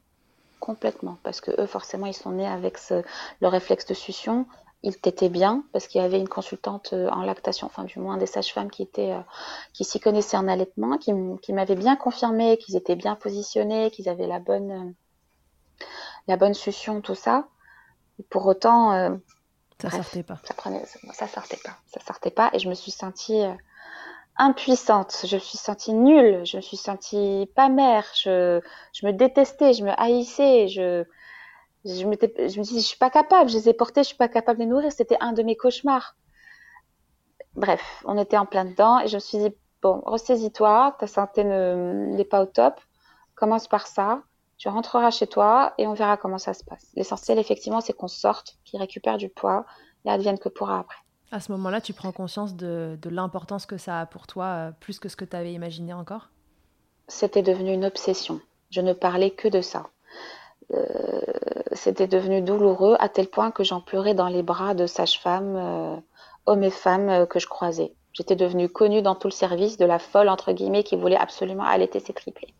[0.59, 1.17] Complètement.
[1.23, 3.03] Parce que eux, forcément, ils sont nés avec ce,
[3.41, 4.47] le réflexe de succion.
[4.83, 8.17] Ils t'étaient bien parce qu'il y avait une consultante euh, en lactation, enfin du moins
[8.17, 9.21] des sages-femmes qui étaient, euh,
[9.73, 11.13] qui s'y connaissaient en allaitement, qui,
[11.53, 15.85] m'avaient bien confirmé qu'ils étaient bien positionnés, qu'ils avaient la bonne, euh,
[16.27, 17.47] la bonne succion, tout ça.
[18.19, 19.09] Et pour autant, euh,
[19.81, 20.03] Ça Bref.
[20.03, 20.39] sortait pas.
[20.43, 23.43] ça prenait, ça sortait pas, ça sortait pas, et je me suis sentie
[24.37, 28.61] impuissante, je me suis sentie nulle, je me suis sentie pas mère, je,
[28.93, 31.05] je me détestais, je me haïssais, je,
[31.85, 34.27] je je me disais, je suis pas capable, je les ai portés, je suis pas
[34.27, 36.15] capable de les nourrir, c'était un de mes cauchemars.
[37.55, 41.43] Bref, on était en plein dedans, et je me suis dit, bon, ressaisis-toi, ta santé
[41.43, 42.81] ne, n'est pas au top,
[43.35, 44.23] commence par ça,
[44.57, 46.91] tu rentreras chez toi, et on verra comment ça se passe.
[46.95, 49.65] L'essentiel, effectivement, c'est qu'on sorte, qu'il récupère du poids,
[50.05, 50.97] et advienne que pourra après.
[51.31, 54.71] À ce moment-là, tu prends conscience de, de l'importance que ça a pour toi, euh,
[54.79, 56.29] plus que ce que tu avais imaginé encore?
[57.07, 58.39] C'était devenu une obsession.
[58.69, 59.87] Je ne parlais que de ça.
[60.73, 61.21] Euh,
[61.73, 65.95] c'était devenu douloureux à tel point que j'en pleurais dans les bras de sages-femmes, euh,
[66.45, 67.93] hommes et femmes euh, que je croisais.
[68.13, 71.65] J'étais devenue connue dans tout le service de la folle, entre guillemets, qui voulait absolument
[71.65, 72.53] allaiter ses triplés.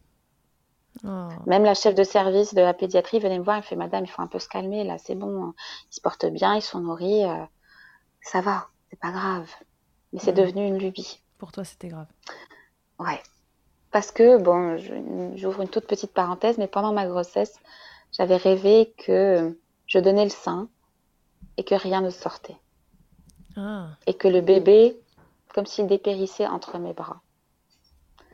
[1.03, 1.27] Oh.
[1.45, 4.05] Même la chef de service de la pédiatrie venait me voir et me fait Madame,
[4.05, 5.53] il faut un peu se calmer, là, c'est bon, hein.
[5.91, 7.43] ils se portent bien, ils sont nourris, euh,
[8.21, 9.49] ça va, c'est pas grave.
[10.13, 11.21] Mais c'est devenu une lubie.
[11.37, 12.07] Pour toi, c'était grave.
[12.99, 13.21] Ouais.
[13.91, 14.77] Parce que, bon,
[15.35, 17.59] j'ouvre une toute petite parenthèse, mais pendant ma grossesse,
[18.17, 20.69] j'avais rêvé que je donnais le sein
[21.58, 22.58] et que rien ne sortait.
[23.58, 23.88] Ah.
[24.08, 24.99] Et que le bébé,
[25.54, 27.21] comme s'il dépérissait entre mes bras.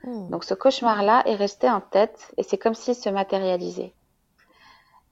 [0.07, 0.27] Oh.
[0.31, 3.93] Donc ce cauchemar-là est resté en tête et c'est comme s'il se matérialisait.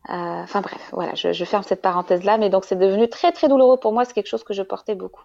[0.09, 3.47] Euh, Enfin bref, voilà, je, je ferme cette parenthèse-là, mais donc c'est devenu très très
[3.47, 5.23] douloureux pour moi, c'est quelque chose que je portais beaucoup.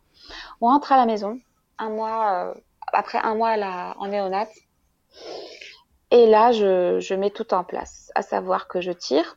[0.61, 1.41] On rentre à la maison,
[1.79, 2.55] un mois, euh,
[2.93, 4.53] après un mois à la- en néonate,
[6.15, 9.37] et là je, mets tout en place, à savoir que je tire,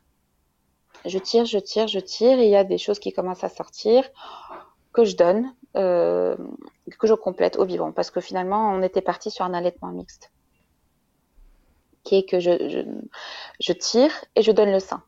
[1.04, 3.48] je tire, je tire, je tire, et il y a des choses qui commencent à
[3.48, 4.08] sortir,
[4.92, 6.36] que je donne, euh,
[7.00, 10.30] que je complète au biberon, parce que finalement on était parti sur un allaitement mixte.
[12.04, 15.02] Qui est que je, tire et je donne le sein.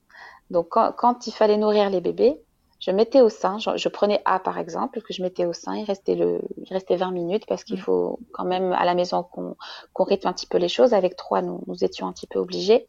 [0.50, 2.42] Donc quand il fallait nourrir les bébés,
[2.80, 5.76] je mettais au sein, je, je prenais A par exemple, que je mettais au sein,
[5.76, 7.82] il restait, le, il restait 20 minutes parce qu'il Mm.
[7.82, 9.56] faut quand même à la maison qu'on
[10.04, 10.94] rythme un petit peu les choses.
[10.94, 12.86] Avec trois, nous, nous étions un petit peu obligés.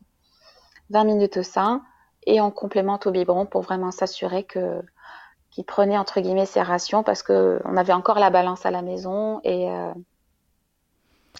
[0.90, 1.84] 20 minutes au sein
[2.26, 4.82] et on complémente au biberon pour vraiment s'assurer que
[5.52, 8.82] qu'il prenait entre guillemets ses rations parce que on avait encore la balance à la
[8.82, 9.94] maison et, euh,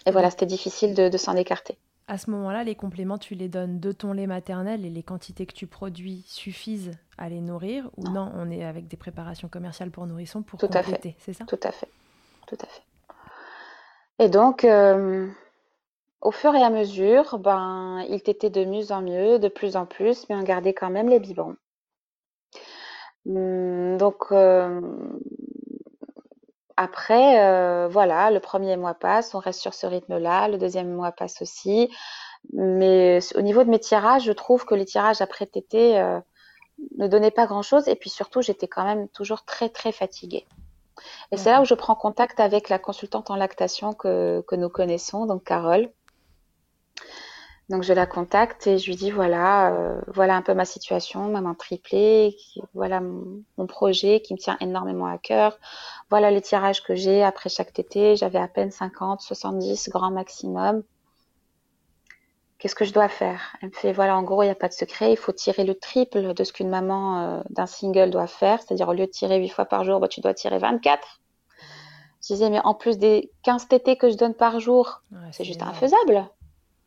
[0.06, 1.76] et voilà, c'était difficile de, de s'en écarter.
[2.12, 5.46] À ce moment-là, les compléments, tu les donnes de ton lait maternel et les quantités
[5.46, 9.90] que tu produis suffisent à les nourrir ou non, on est avec des préparations commerciales
[9.90, 10.90] pour nourrissons pour Tout à fait.
[10.90, 11.46] compléter, c'est ça?
[11.46, 11.88] Tout à fait,
[12.46, 12.82] tout à fait.
[14.18, 15.26] Et donc, euh,
[16.20, 19.86] au fur et à mesure, ben, il t'était de mieux en mieux, de plus en
[19.86, 21.56] plus, mais on gardait quand même les biberons.
[23.24, 24.82] Hum, Donc, euh,
[26.76, 31.12] après, euh, voilà, le premier mois passe, on reste sur ce rythme-là, le deuxième mois
[31.12, 31.90] passe aussi.
[32.52, 36.18] Mais au niveau de mes tirages, je trouve que les tirages après tété euh,
[36.98, 37.88] ne donnaient pas grand-chose.
[37.88, 40.46] Et puis surtout, j'étais quand même toujours très, très fatiguée.
[41.30, 44.68] Et c'est là où je prends contact avec la consultante en lactation que, que nous
[44.68, 45.90] connaissons, donc Carole.
[47.72, 51.28] Donc je la contacte et je lui dis voilà, euh, voilà un peu ma situation,
[51.30, 55.58] maman triplée, qui- voilà mon, mon projet qui me tient énormément à cœur.
[56.10, 58.14] Voilà les tirages que j'ai après chaque tété.
[58.14, 60.82] J'avais à peine 50, 70 grand maximum.
[62.58, 63.56] qu'est-ce que je dois faire?
[63.60, 65.64] Elle me fait, voilà, en gros, il n'y a pas de secret, il faut tirer
[65.64, 69.10] le triple de ce qu'une maman euh, d'un single doit faire, c'est-à-dire au lieu de
[69.10, 71.20] tirer 8 fois par jour, bah, tu dois tirer 24.
[72.22, 75.60] Je disais, mais en plus des 15 TT que je donne par jour, c'est juste
[75.70, 76.28] infaisable.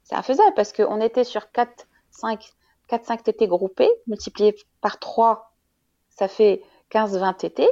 [0.05, 2.53] C'est infaisable parce qu'on était sur 4, 5,
[2.87, 5.51] 4, 5 TT groupés, multiplié par 3,
[6.09, 7.67] ça fait 15, 20 TT,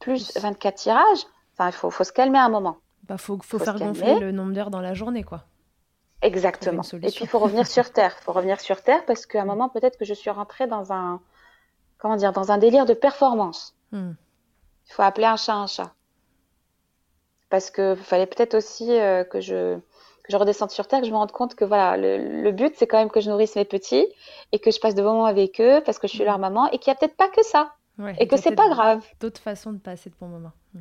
[0.00, 1.26] plus 24 tirages.
[1.52, 2.78] Enfin, il faut, faut se calmer un moment.
[3.04, 5.44] Bah, faut, faut, faire gonfler le nombre d'heures dans la journée, quoi.
[6.22, 6.82] Exactement.
[6.82, 8.16] Et puis il faut revenir sur terre.
[8.20, 10.92] Il faut revenir sur terre parce qu'à un moment peut-être que je suis rentrée dans
[10.92, 11.20] un
[11.98, 13.76] comment dire dans un délire de performance.
[13.92, 14.12] Hmm.
[14.88, 15.92] Il faut appeler un chat un chat.
[17.50, 19.78] Parce que fallait peut-être aussi euh, que je
[20.26, 22.86] que je redescende sur terre, que je me rende compte que voilà le, but c'est
[22.86, 24.06] quand même que je nourrisse mes petits
[24.52, 26.26] et que je passe de bons moments avec eux parce que je suis hmm.
[26.26, 27.72] leur maman et qu'il n'y a peut-être pas que ça
[28.18, 29.06] et que c'est pas grave.
[29.20, 30.52] D'autres façons de passer de bons moments.
[30.74, 30.80] Hmm.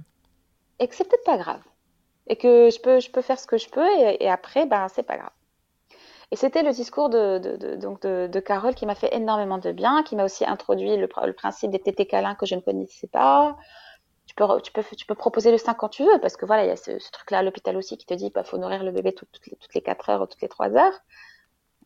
[0.79, 1.61] Et que c'est peut-être pas grave
[2.27, 3.87] et que je peux, je peux faire ce que je peux
[4.19, 5.31] et, après, ben, c'est pas grave.
[6.31, 10.03] Et c'était le discours de, de, donc de, Carole qui m'a fait énormément de bien,
[10.03, 13.55] qui m'a aussi introduit le, principe des tétés câlins que je ne connaissais pas.
[14.35, 16.65] Tu peux, tu peux, tu peux proposer le sein quand tu veux, parce que voilà,
[16.65, 18.83] il y a ce, truc-là à l'hôpital aussi qui te dit, il bah, faut nourrir
[18.83, 20.99] le bébé toutes, les, toutes les 4 heures ou toutes les 3 heures.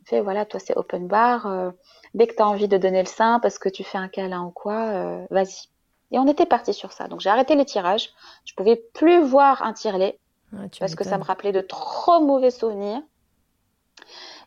[0.05, 1.45] Fait, voilà, toi c'est open bar.
[1.45, 1.71] Euh,
[2.13, 4.43] dès que tu as envie de donner le sein parce que tu fais un câlin
[4.43, 5.67] ou quoi, euh, vas-y.
[6.11, 7.07] Et on était parti sur ça.
[7.07, 8.09] Donc j'ai arrêté les tirages.
[8.45, 10.19] Je pouvais plus voir un tirelet
[10.79, 13.01] parce que ça me rappelait de trop mauvais souvenirs.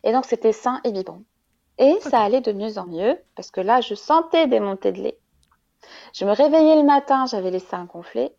[0.03, 1.21] Et donc, c'était sain et vivant.
[1.77, 5.01] Et ça allait de mieux en mieux, parce que là, je sentais des montées de
[5.01, 5.17] lait.
[6.13, 8.35] Je me réveillais le matin, j'avais les seins gonflés.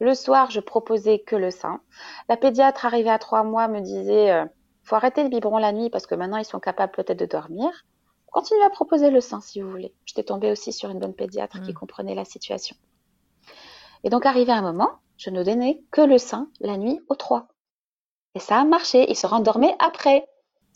[0.00, 1.80] Le soir, je proposais que le sein.
[2.28, 4.44] La pédiatre arrivée à trois mois me disait euh,
[4.82, 7.70] faut arrêter le biberon la nuit parce que maintenant ils sont capables peut-être de dormir.
[8.32, 9.94] Continuez à proposer le sein si vous voulez.
[10.06, 11.74] J'étais tombée aussi sur une bonne pédiatre qui hmm.
[11.74, 12.76] comprenait la situation.
[14.04, 17.48] Et donc, arrivé un moment, je ne donnais que le sein la nuit aux trois.
[18.34, 19.10] Et ça a marché.
[19.10, 20.26] Il se rendormait après.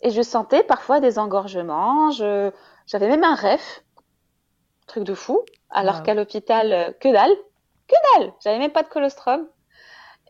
[0.01, 2.11] Et je sentais parfois des engorgements.
[2.11, 3.63] j'avais même un rêve.
[4.87, 5.39] Truc de fou.
[5.75, 7.35] Alors qu'à l'hôpital, que dalle.
[7.87, 8.33] Que dalle.
[8.43, 9.47] J'avais même pas de colostrum.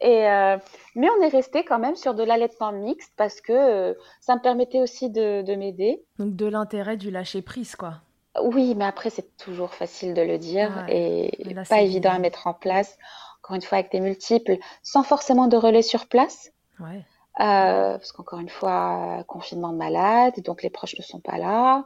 [0.01, 0.58] Et euh,
[0.95, 4.41] mais on est resté quand même sur de l'allaitement mixte parce que euh, ça me
[4.41, 6.03] permettait aussi de, m'aider.
[6.19, 7.95] Donc de l'intérêt du lâcher prise, quoi.
[8.41, 11.31] Oui, mais après c'est toujours facile de le dire et
[11.69, 12.97] pas évident à mettre en place
[13.41, 16.51] encore une fois avec des multiples, sans forcément de relais sur place.
[16.79, 17.05] Ouais.
[17.39, 21.86] Euh, parce qu'encore une fois, confinement de malade, donc les proches ne sont pas là.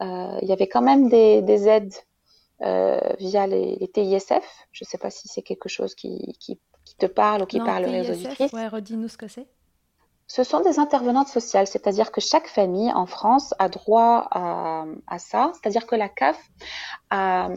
[0.00, 1.94] Il y avait quand même des, des aides
[2.60, 4.66] via les, les, TISF.
[4.72, 7.58] Je ne sais pas si c'est quelque chose qui, qui, qui, te parle ou qui
[7.58, 8.52] parle aux auditrices.
[8.52, 9.46] Ouais, redis-nous ce que c'est.
[10.28, 15.20] Ce sont des intervenantes sociales, c'est-à-dire que chaque famille en France a droit à, à
[15.20, 16.36] ça, c'est-à-dire que la CAF
[17.10, 17.48] a,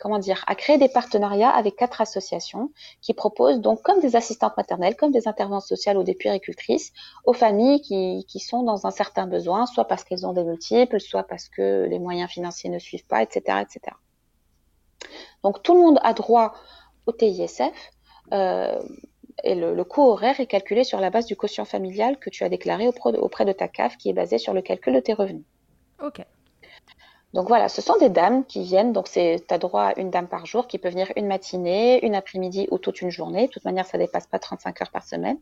[0.00, 2.70] comment dire, a créé des partenariats avec quatre associations
[3.02, 6.94] qui proposent donc comme des assistantes maternelles, comme des intervenantes sociales ou des puéricultrices
[7.26, 11.00] aux familles qui, qui sont dans un certain besoin, soit parce qu'elles ont des multiples,
[11.00, 13.94] soit parce que les moyens financiers ne suivent pas, etc., etc.
[15.42, 16.54] Donc tout le monde a droit
[17.06, 17.92] au TISF.
[18.32, 18.80] Euh,
[19.44, 22.48] et le, coût horaire est calculé sur la base du quotient familial que tu as
[22.48, 25.44] déclaré auprès de, ta CAF, qui est basé sur le calcul de tes revenus.
[26.02, 26.22] Ok.
[27.34, 28.94] Donc voilà, ce sont des dames qui viennent.
[28.94, 32.14] Donc tu as droit à une dame par jour qui peut venir une matinée, une
[32.14, 33.46] après-midi ou toute une journée.
[33.46, 35.38] De toute manière, ça dépasse pas 35 heures par semaine.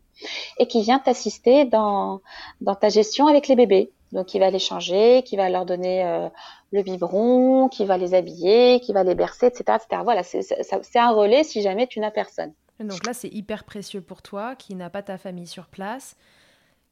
[0.59, 2.21] Et qui vient t'assister dans,
[2.59, 3.91] dans ta gestion avec les bébés.
[4.11, 6.29] Donc, qui va les changer, qui va leur donner euh,
[6.75, 9.77] le biberon, qui va les habiller, qui va les bercer, etc.
[9.81, 10.01] etc.
[10.03, 12.53] Voilà, c'est un relais si jamais tu n'as personne.
[12.79, 16.17] Donc là, c'est hyper précieux pour toi qui n'a pas ta famille sur place,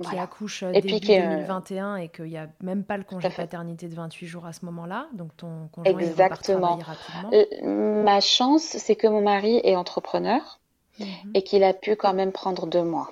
[0.01, 3.95] qui accouche euh, début 2021 et qu'il n'y a même pas le congé paternité de
[3.95, 5.07] 28 jours à ce moment-là.
[5.13, 6.77] Donc ton conjoint Exactement.
[6.77, 7.29] rapidement.
[7.33, 10.59] Euh, ma chance, c'est que mon mari est entrepreneur
[10.99, 11.07] mhm.
[11.33, 13.11] et qu'il a pu quand même prendre deux mois.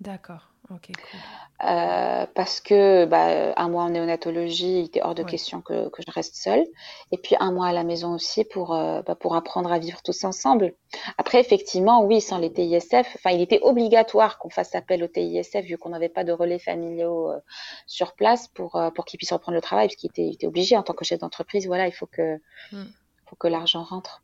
[0.00, 0.50] D'accord.
[0.70, 1.20] Ok, cool.
[1.64, 6.02] Euh, parce que bah, un mois en néonatologie, il était hors de question que, que,
[6.06, 6.64] je reste seule.
[7.10, 10.00] Et puis un mois à la maison aussi pour, euh, bah, pour apprendre à vivre
[10.02, 10.74] tous ensemble.
[11.16, 15.64] Après, effectivement, oui, sans les TISF, enfin, il était obligatoire qu'on fasse appel au TISF
[15.64, 17.40] vu qu'on n'avait pas de relais familiaux euh,
[17.86, 20.84] sur place pour, pour qu'ils puissent reprendre le travail, parce qu'il était, était, obligé en
[20.84, 21.66] tant que chef d'entreprise.
[21.66, 22.36] Voilà, il faut que,
[22.70, 22.84] mm.
[23.26, 24.22] faut que l'argent rentre.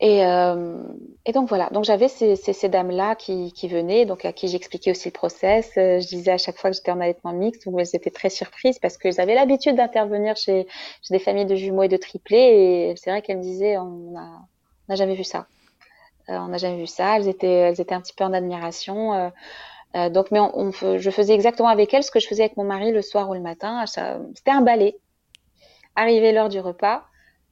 [0.00, 0.82] Et, euh,
[1.24, 4.48] et, donc voilà, donc j'avais ces, ces, ces dames-là qui, qui, venaient, donc à qui
[4.48, 5.70] j'expliquais aussi le process.
[5.76, 8.28] Euh, je disais à chaque fois que j'étais en allaitement mixte, où elles étaient très
[8.28, 10.66] surprises parce qu'elles avaient l'habitude d'intervenir chez,
[11.02, 12.90] chez, des familles de jumeaux et de triplés.
[12.90, 14.12] Et c'est vrai qu'elles me disaient, on
[14.88, 15.46] n'a jamais vu ça.
[16.28, 17.16] Euh, on n'a jamais vu ça.
[17.16, 19.14] Elles étaient, elles étaient un petit peu en admiration.
[19.14, 19.30] Euh,
[19.96, 22.56] euh donc, mais on, on, je faisais exactement avec elles ce que je faisais avec
[22.56, 23.84] mon mari le soir ou le matin.
[23.86, 24.98] C'était un balai.
[25.96, 27.04] Arrivé l'heure du repas,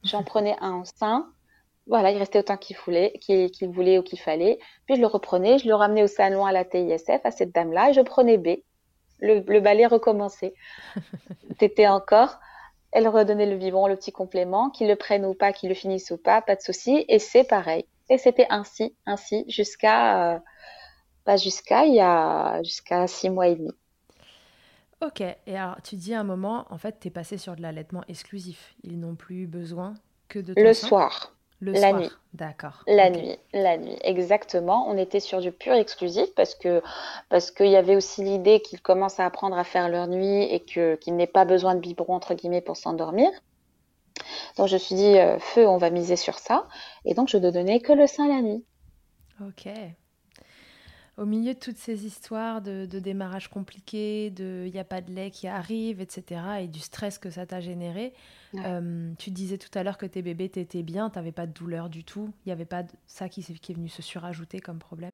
[0.03, 1.32] j'en prenais un en sein
[1.87, 4.59] voilà, il restait autant qu'il voulait, qu'il voulait ou qu'il fallait.
[4.85, 7.89] Puis je le reprenais, je le ramenais au salon à la TISF, à cette dame-là,
[7.89, 8.59] et je prenais B.
[9.19, 10.53] le, balai recommençait.
[11.59, 12.39] T'étais encore.
[12.91, 16.11] Elle redonnait le biberon, le petit complément, qu'il le prenne ou pas, qu'il le finisse
[16.11, 17.05] ou pas, pas de souci.
[17.09, 17.85] Et c'est pareil.
[18.09, 20.39] Et c'était ainsi, ainsi, jusqu'à, euh,
[21.25, 23.71] pas jusqu'à, il y a, jusqu'à six mois et demi.
[25.03, 27.61] Ok, et alors tu dis à un moment, en fait, tu es passé sur de
[27.61, 28.73] l'allaitement exclusif.
[28.83, 29.95] Ils n'ont plus besoin
[30.29, 31.33] que de Le soir.
[31.63, 32.01] Le la soir.
[32.01, 32.09] nuit.
[32.33, 32.83] D'accord.
[32.87, 34.85] La nuit, la nuit, exactement.
[34.89, 36.81] On était sur du pur exclusif parce que
[37.29, 40.59] parce qu'il y avait aussi l'idée qu'ils commencent à apprendre à faire leur nuit et
[40.59, 43.29] que qu'ils n'aient pas besoin de biberon entre guillemets pour s'endormir.
[44.57, 46.67] Donc je me suis dit euh, feu, on va miser sur ça.
[47.05, 48.63] Et donc je ne donnais que le sein la nuit.
[49.41, 49.67] Ok
[51.17, 55.11] au milieu de toutes ces histoires de, démarrage compliqué, de il n'y a pas de
[55.11, 58.13] lait qui arrive, etc., et du stress que ça t'a généré,
[58.55, 61.53] euh, tu disais tout à l'heure que tes bébés t'étaient bien, tu n'avais pas de
[61.53, 64.59] douleur du tout, il n'y avait pas de, ça qui, qui est venu se surajouter
[64.59, 65.11] comme problème.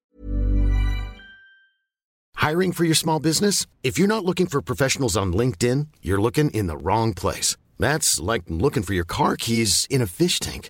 [2.42, 3.66] Hiring for your small business?
[3.84, 7.58] If you're not looking for professionals on LinkedIn, you're looking in the wrong place.
[7.78, 10.70] That's like looking for your car keys in a fish tank.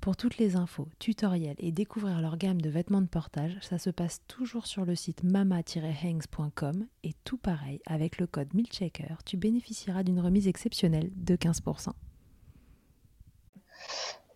[0.00, 3.90] Pour toutes les infos, tutoriels et découvrir leur gamme de vêtements de portage, ça se
[3.90, 10.04] passe toujours sur le site mama-hangs.com et tout pareil, avec le code MILCHECKER, tu bénéficieras
[10.04, 11.90] d'une remise exceptionnelle de 15%.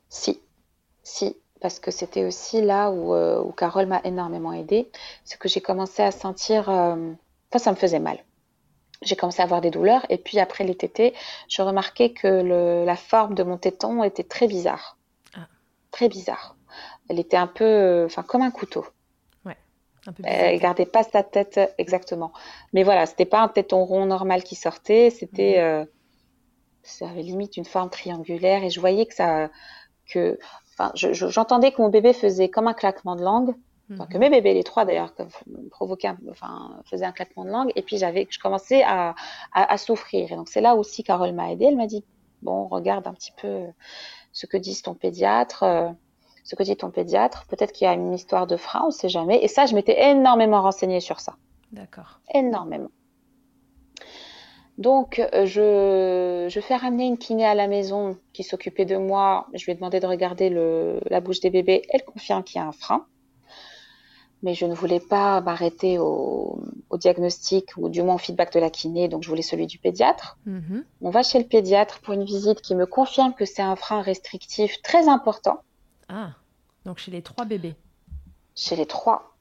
[0.09, 0.41] Si,
[1.05, 4.91] si, parce que c'était aussi là où, euh, Carole m'a énormément aidée,
[5.25, 7.13] c'est que j'ai commencé à sentir, euh,
[7.51, 8.19] enfin ça me faisait mal.
[9.03, 11.15] J'ai commencé à avoir des douleurs et puis après les tétés,
[11.49, 12.27] je remarquais que
[12.85, 14.99] la forme de mon téton était très bizarre
[16.01, 16.57] très bizarre.
[17.11, 18.87] Elle était un peu, enfin, comme un couteau.
[19.45, 19.57] Ouais.
[20.07, 22.33] Un peu Elle gardait pas sa tête exactement.
[22.73, 25.11] Mais voilà, c'était pas un téton rond normal qui sortait.
[25.11, 25.65] C'était, mhm.
[25.65, 25.85] euh,
[26.83, 29.51] ça avait limite une forme triangulaire et je voyais que ça,
[30.07, 30.39] que,
[30.73, 33.55] enfin, j'entendais que mon bébé faisait comme un claquement de langue.
[33.89, 34.21] que mhm.
[34.21, 35.13] mes bébés, les trois d'ailleurs,
[35.71, 37.73] provoquaient, enfin, faisaient un claquement de langue.
[37.77, 39.15] Et puis j'avais, je commençais à,
[39.53, 40.33] à, à souffrir.
[40.33, 41.67] Et donc c'est là aussi Carole m'a aidée.
[41.67, 42.05] Elle m'a dit,
[42.41, 43.67] bon, regarde un petit peu
[44.33, 45.89] ce que dit ton pédiatre, euh,
[46.45, 47.47] ce que dit ton pédiatre.
[47.49, 49.43] Peut-être qu'il y a une histoire de frein, on ne sait jamais.
[49.43, 51.35] Et ça, je m'étais énormément renseignée sur ça.
[51.73, 52.21] D'accord.
[52.35, 52.91] Énormément.
[54.79, 59.47] Donc, euh, je, je fais ramener une kiné à la maison qui s'occupait de moi.
[59.53, 61.83] Je lui ai demandé de regarder le, la bouche des bébés.
[61.91, 63.07] Elle confirme qu'il y a un frein
[64.43, 68.71] mais je ne voulais pas m'arrêter au, diagnostic ou du moins au feedback de la
[68.71, 70.39] kiné, donc je voulais celui du pédiatre.
[70.47, 70.85] Mhm.
[71.01, 74.03] On va chez le pédiatre pour une visite qui me confirme que c'est un frein
[74.03, 75.63] restrictif très important.
[76.09, 76.33] Ah,
[76.85, 77.75] donc chez les trois bébés.
[78.55, 79.35] Chez les trois.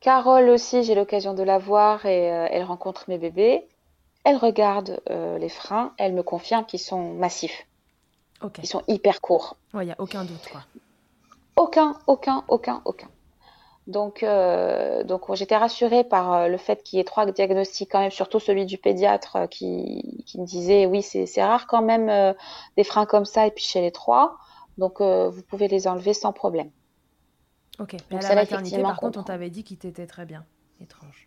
[0.00, 3.66] Carole aussi, j'ai l'occasion de la voir et euh, elle rencontre mes bébés.
[4.24, 7.66] Elle regarde euh, les freins, elle me confirme qu'ils sont massifs.
[8.42, 8.58] Ok.
[8.62, 9.56] Ils sont hyper courts.
[9.74, 10.62] Il n'y a aucun doute, quoi.
[11.56, 13.08] Aucun, aucun, aucun, aucun.
[13.88, 18.00] Donc, euh, donc j'étais rassurée par euh, le fait qu'il y ait trois diagnostics quand
[18.00, 22.34] même, surtout celui du pédiatre euh, qui, qui me disait oui c'est rare quand même
[22.76, 24.36] des freins comme ça et puis chez les trois,
[24.76, 26.70] donc vous pouvez les enlever sans problème.
[27.80, 27.96] Ok.
[28.10, 30.44] Mais à la maternité par contre on t'avait dit qu'il t'était très bien.
[30.82, 31.26] Étrange.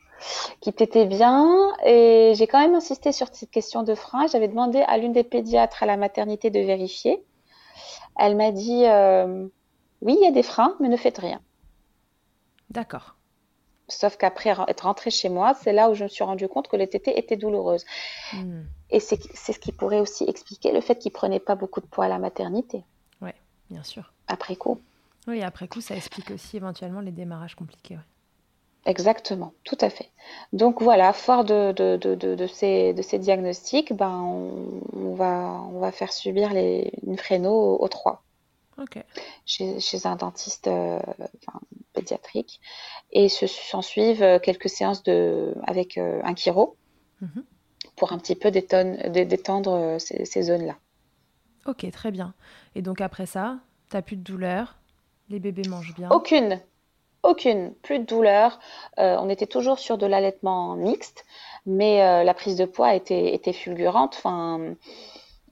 [0.59, 4.27] Qui t'était bien et j'ai quand même insisté sur cette question de frein.
[4.27, 7.25] J'avais demandé à l'une des pédiatres à la maternité de vérifier.
[8.19, 8.83] Elle m'a dit
[10.01, 11.41] oui il y a des freins mais ne faites rien.
[12.71, 13.15] D'accord.
[13.87, 16.77] Sauf qu'après être rentrée chez moi, c'est là où je me suis rendu compte que
[16.77, 17.85] les tétées étaient douloureuses.
[18.33, 18.61] Hmm.
[18.89, 22.05] Et c'est ce qui pourrait aussi expliquer le fait qu'il prenait pas beaucoup de poids
[22.05, 22.83] à la maternité.
[23.21, 23.31] Oui,
[23.69, 24.13] bien sûr.
[24.27, 24.79] Après coup.
[25.27, 27.97] Oui, après coup, ça explique aussi éventuellement les démarrages compliqués.
[28.85, 30.09] Exactement, tout à fait.
[30.53, 35.91] Donc voilà, fort de, de, de, ces, de ces diagnostics, ben, on, va, on va
[35.91, 38.23] faire subir les, une fréno aux, trois.
[39.45, 40.99] Chez, chez, un dentiste euh,
[41.93, 42.59] pédiatrique.
[43.11, 46.77] Et s'en suivent quelques séances de, avec euh, un chiro
[47.21, 47.43] mhm.
[47.95, 50.77] pour un petit peu détendre, euh, ces, ces zones-là.
[51.65, 52.33] Ok, très bien.
[52.75, 53.59] Et donc après ça,
[53.89, 54.77] tu n'as plus de douleur,
[55.29, 56.59] les bébés mangent bien Aucune.
[57.23, 57.73] Aucune.
[57.83, 58.59] Plus de douleur.
[58.99, 61.23] Euh, on était toujours sur de l'allaitement mixte,
[61.65, 64.15] mais euh, la prise de poids était, était fulgurante.
[64.17, 64.75] Enfin,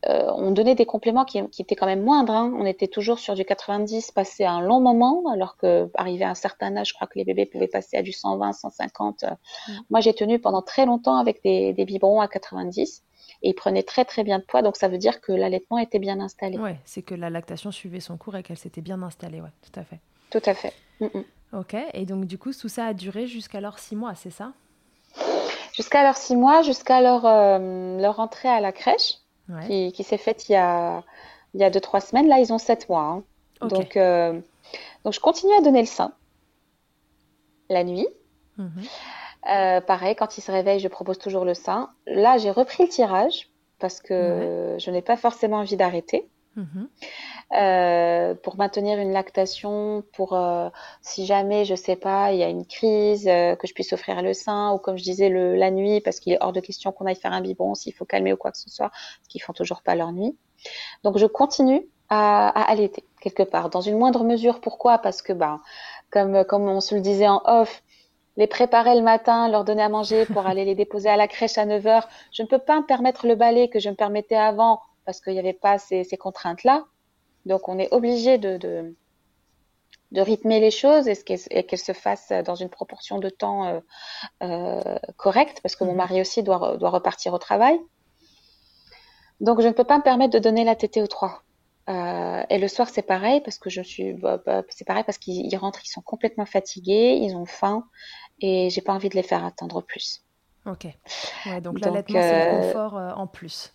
[0.07, 2.33] euh, on donnait des compléments qui, étaient quand même moindres.
[2.33, 2.53] Hein.
[2.57, 6.35] On était toujours sur du 90 passé un long moment, alors que arrivé à un
[6.35, 9.23] certain âge, je crois que les bébés pouvaient passer à du 120, 150.
[9.23, 9.71] Mm.
[9.89, 13.03] Moi, j'ai tenu pendant très longtemps avec des, des biberons à 90
[13.41, 15.99] et il prenait très très bien de poids, donc ça veut dire que l'allaitement était
[15.99, 16.57] bien installé.
[16.57, 19.79] Oui, c'est que la lactation suivait son cours et qu'elle s'était bien installée, ouais, tout
[19.79, 19.99] à fait.
[20.29, 20.73] Tout à fait.
[20.99, 21.23] Mm, mm.
[21.59, 24.53] Ok, et donc du coup, tout ça a duré jusqu'à leurs six mois, c'est ça?
[25.73, 29.15] Jusqu'à leurs six mois, jusqu'à leur, euh, leur entrée à la crèche,
[29.65, 31.03] qui, qui s'est faite il y a,
[31.53, 32.27] il y a deux, trois semaines.
[32.27, 33.01] Là, ils ont sept mois.
[33.01, 33.23] Hein.
[33.67, 34.39] Donc, euh,
[35.03, 36.13] donc, je continue à donner le sein
[37.69, 38.07] la nuit.
[38.57, 38.71] Mhm.
[39.51, 41.89] Euh, pareil, quand il se réveille, je propose toujours le sein.
[42.07, 46.27] Là, j'ai repris le tirage parce que je n'ai pas forcément envie d'arrêter.
[46.59, 46.89] Mhm.
[47.53, 50.69] Euh, pour maintenir une lactation, pour euh,
[51.01, 54.33] si jamais, je sais pas, il y a une crise, que je puisse offrir le
[54.33, 57.05] sein, ou comme je disais, le, la nuit, parce qu'il est hors de question qu'on
[57.05, 59.53] aille faire un biberon s'il faut calmer ou quoi que ce soit, parce qu'ils font
[59.53, 60.37] toujours pas leur nuit.
[61.03, 64.61] Donc je continue à, à allaiter quelque part, dans une moindre mesure.
[64.61, 64.97] Pourquoi?
[64.99, 65.61] Parce que, ben,
[66.11, 67.83] comme, comme on se le disait en off,
[68.37, 71.57] les préparer le matin, leur donner à manger pour aller les déposer à la crèche
[71.57, 72.09] à 9 heures.
[72.31, 75.33] Je ne peux pas me permettre le balai que je me permettais avant parce qu'il
[75.33, 76.85] n'y avait pas ces, contraintes-là.
[77.47, 82.69] Donc, on est obligé de, de, rythmer les choses et, qu'elles se fassent dans une
[82.69, 83.79] proportion de temps euh,
[84.43, 85.97] euh, correcte parce que mon mhm.
[85.97, 87.79] mari aussi doit, doit repartir au travail.
[89.41, 91.41] Donc, je ne peux pas me permettre de donner la tétée aux trois.
[91.89, 95.17] Euh, et le soir, c'est pareil parce que je suis, bah, bah, c'est pareil parce
[95.17, 97.83] qu'ils rentrent, ils sont complètement fatigués, ils ont faim
[98.41, 100.23] et j'ai pas envie de les faire attendre plus.
[100.67, 100.85] Ok.
[101.47, 103.73] Ouais, donc, l'allaitement, c'est le confort en plus.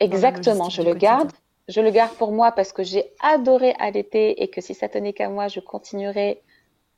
[0.00, 1.32] Exactement, je le garde.
[1.68, 5.12] Je le garde pour moi parce que j'ai adoré allaiter et que si ça tenait
[5.12, 6.40] qu'à moi, je continuerai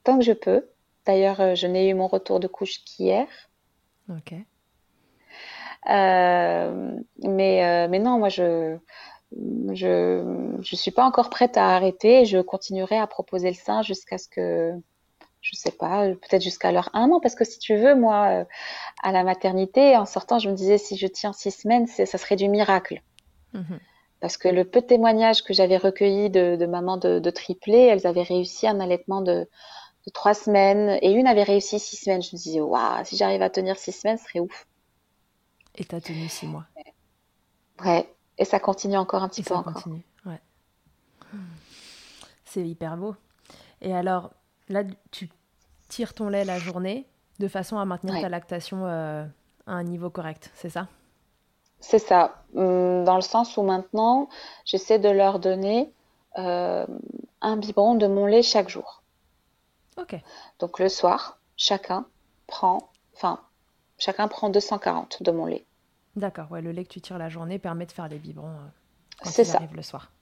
[0.05, 0.69] tant que je peux.
[1.07, 3.27] D'ailleurs, euh, je n'ai eu mon retour de couche qu'hier.
[4.09, 4.35] Ok.
[5.89, 6.93] Euh,
[7.25, 8.77] mais, mais non, moi, je
[9.73, 10.23] je
[10.59, 12.25] ne suis pas encore prête à arrêter.
[12.25, 14.73] Je continuerai à proposer le sein jusqu'à ce que
[15.41, 18.45] je sais pas, peut-être jusqu'à leur un an, parce que si tu veux, moi, euh,
[19.03, 22.37] à la maternité, en sortant, je me disais, si je tiens six semaines, ça serait
[22.37, 23.03] du miracle.
[23.55, 23.81] Mhm.
[24.21, 27.87] Parce que le peu de témoignages que j'avais recueillis de, de mamans de, de triplés,
[27.87, 29.49] elles avaient réussi un allaitement de,
[30.07, 32.23] de trois semaines, et une avait réussi six semaines.
[32.23, 34.67] Je me disais, waouh, si j'arrive à tenir six semaines, ce serait ouf.
[35.77, 36.67] Et tu as tenu six mois.
[37.83, 39.73] Ouais, et ça continue encore un petit peu ça encore.
[39.73, 40.05] Continue.
[40.27, 40.41] Ouais.
[42.45, 43.15] C'est hyper beau.
[43.81, 44.33] Et alors,
[44.71, 45.29] Là, tu
[45.89, 47.07] tires ton lait la journée
[47.41, 49.25] de façon à maintenir ta lactation euh,
[49.67, 50.87] à un niveau correct, c'est ça?
[51.81, 52.45] C'est ça.
[52.55, 54.29] Hum, dans le sens où maintenant,
[54.65, 55.93] j'essaie de leur donner
[56.39, 56.87] euh,
[57.41, 59.03] un biberon de mon lait chaque jour.
[59.97, 60.15] Ok.
[60.61, 62.07] Donc le soir, chacun
[62.47, 63.41] prend, enfin,
[63.99, 65.65] chacun prend 240 de mon lait.
[66.15, 69.25] D'accord, ouais, le lait que tu tires la journée permet de faire les biberons euh,
[69.25, 70.13] quand il arrive le soir.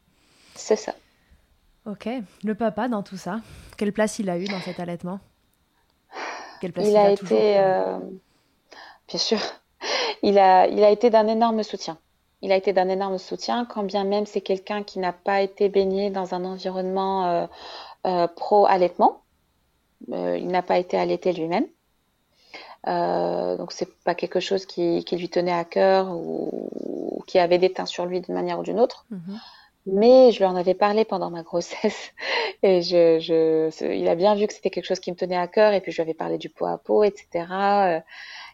[0.55, 0.95] C'est ça.
[1.87, 2.09] Ok.
[2.45, 3.41] Le papa dans tout ça,
[3.77, 5.21] quelle place il a eu dans cet allaitement?
[6.61, 7.99] Quelle place il, a, été, euh,
[9.07, 9.39] bien sûr,
[10.23, 11.99] il a, il a été d'un énorme soutien.
[12.43, 15.69] Il a été d'un énorme soutien, quand bien même c'est quelqu'un qui n'a pas été
[15.69, 17.47] baigné dans un environnement euh,
[18.07, 19.23] euh, pro-allaitement.
[20.09, 21.67] il n'a pas été allaité lui-même.
[22.85, 27.87] donc c'est pas quelque chose qui, lui tenait à cœur ou, qui avait des teints
[27.87, 29.05] sur lui d'une manière ou d'une autre.
[29.11, 29.41] Mhm.
[29.87, 32.13] Mais je lui en avais parlé pendant ma grossesse
[32.63, 35.49] et je, je, il a bien vu que c'était quelque chose qui me tenait à
[35.49, 37.47] cœur et puis je lui avais parlé du pot à pot, etc.
[37.51, 38.01] Euh.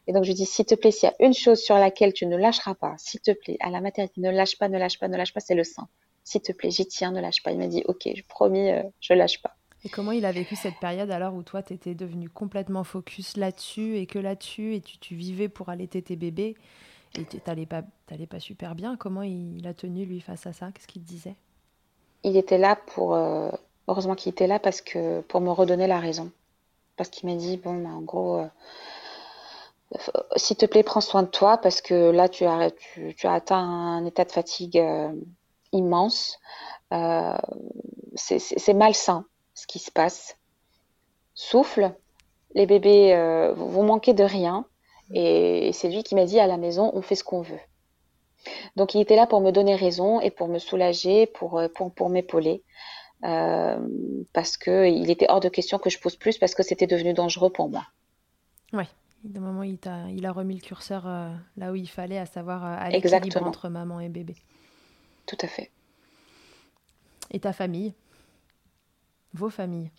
[0.07, 2.13] Et donc je lui dis, s'il te plaît, s'il y a une chose sur laquelle
[2.13, 4.99] tu ne lâcheras pas, s'il te plaît, à la maternité, ne lâche pas, ne lâche
[4.99, 5.89] pas, ne lâche pas, c'est le sein.
[6.25, 7.53] S'il te plaît, j'y tiens, ne lâche pas.
[7.53, 9.57] Il m'a dit, ok, je promis, euh, je lâche pas.
[9.85, 13.37] Et comment il a vécu cette période alors où toi, tu étais devenu complètement focus
[13.37, 16.55] là-dessus et que là-dessus et tu vivais pour allaiter tes bébés?
[17.17, 18.97] Et t'allais pas, super bien.
[18.97, 20.71] Comment il, a tenu lui face à ça?
[20.73, 21.37] Qu'est-ce qu'il disait?
[22.25, 23.15] Il était là pour.
[23.15, 23.51] Euh,
[23.87, 26.33] heureusement qu'il était là parce que pour me redonner la raison.
[26.97, 28.49] parce qu'il m'a dit bon, bah, en gros, euh,
[30.37, 32.73] s'il te plaît, prends soin de toi parce que là, tu as,
[33.25, 35.13] atteint un état de fatigue euh,
[35.73, 36.39] immense.
[38.17, 40.37] C'est malsain ce qui se passe.
[41.35, 41.95] Souffle,
[42.55, 44.65] les bébés, vous manquez de rien.
[45.13, 47.61] Et c'est lui qui m'a dit à la maison, on fait ce qu'on veut.
[48.77, 52.09] Donc il était là pour me donner raison et pour me soulager, pour, pour, pour
[52.09, 52.63] m'épauler.
[53.25, 53.79] Euh,
[54.35, 57.51] parce qu'il était hors de question que je pose plus parce que c'était devenu dangereux
[57.51, 57.87] pour moi.
[58.75, 58.85] Oui,
[59.23, 62.27] d'un moment, il a, il a remis le curseur euh, là où il fallait, à
[62.27, 64.37] savoir euh, à l'équilibre entre maman et bébé.
[65.27, 65.71] Tout à fait.
[67.31, 67.95] Et ta famille?
[69.33, 69.91] Vos familles?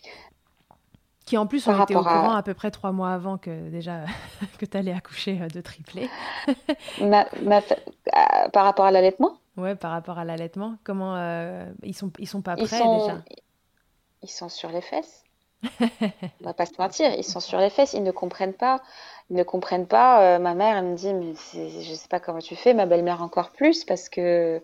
[1.26, 2.42] Qui en plus ont été au courant à...
[2.42, 4.04] peu près trois mois avant que déjà
[4.58, 6.08] que tu allais accoucher de triplé.
[8.52, 9.36] Par rapport à l'allaitement?
[9.56, 13.22] Ouais, par rapport à l'allaitement, comment euh, ils sont ils sont pas prêts déjà?
[14.22, 15.24] Ils sont sur les fesses.
[15.80, 18.82] On va pas se mentir, ils sont sur les fesses, ils ne comprennent pas,
[19.30, 20.36] ils ne comprennent pas.
[20.36, 23.22] Euh, ma mère, elle me dit mais je sais pas comment tu fais, ma belle-mère
[23.22, 24.60] encore plus parce que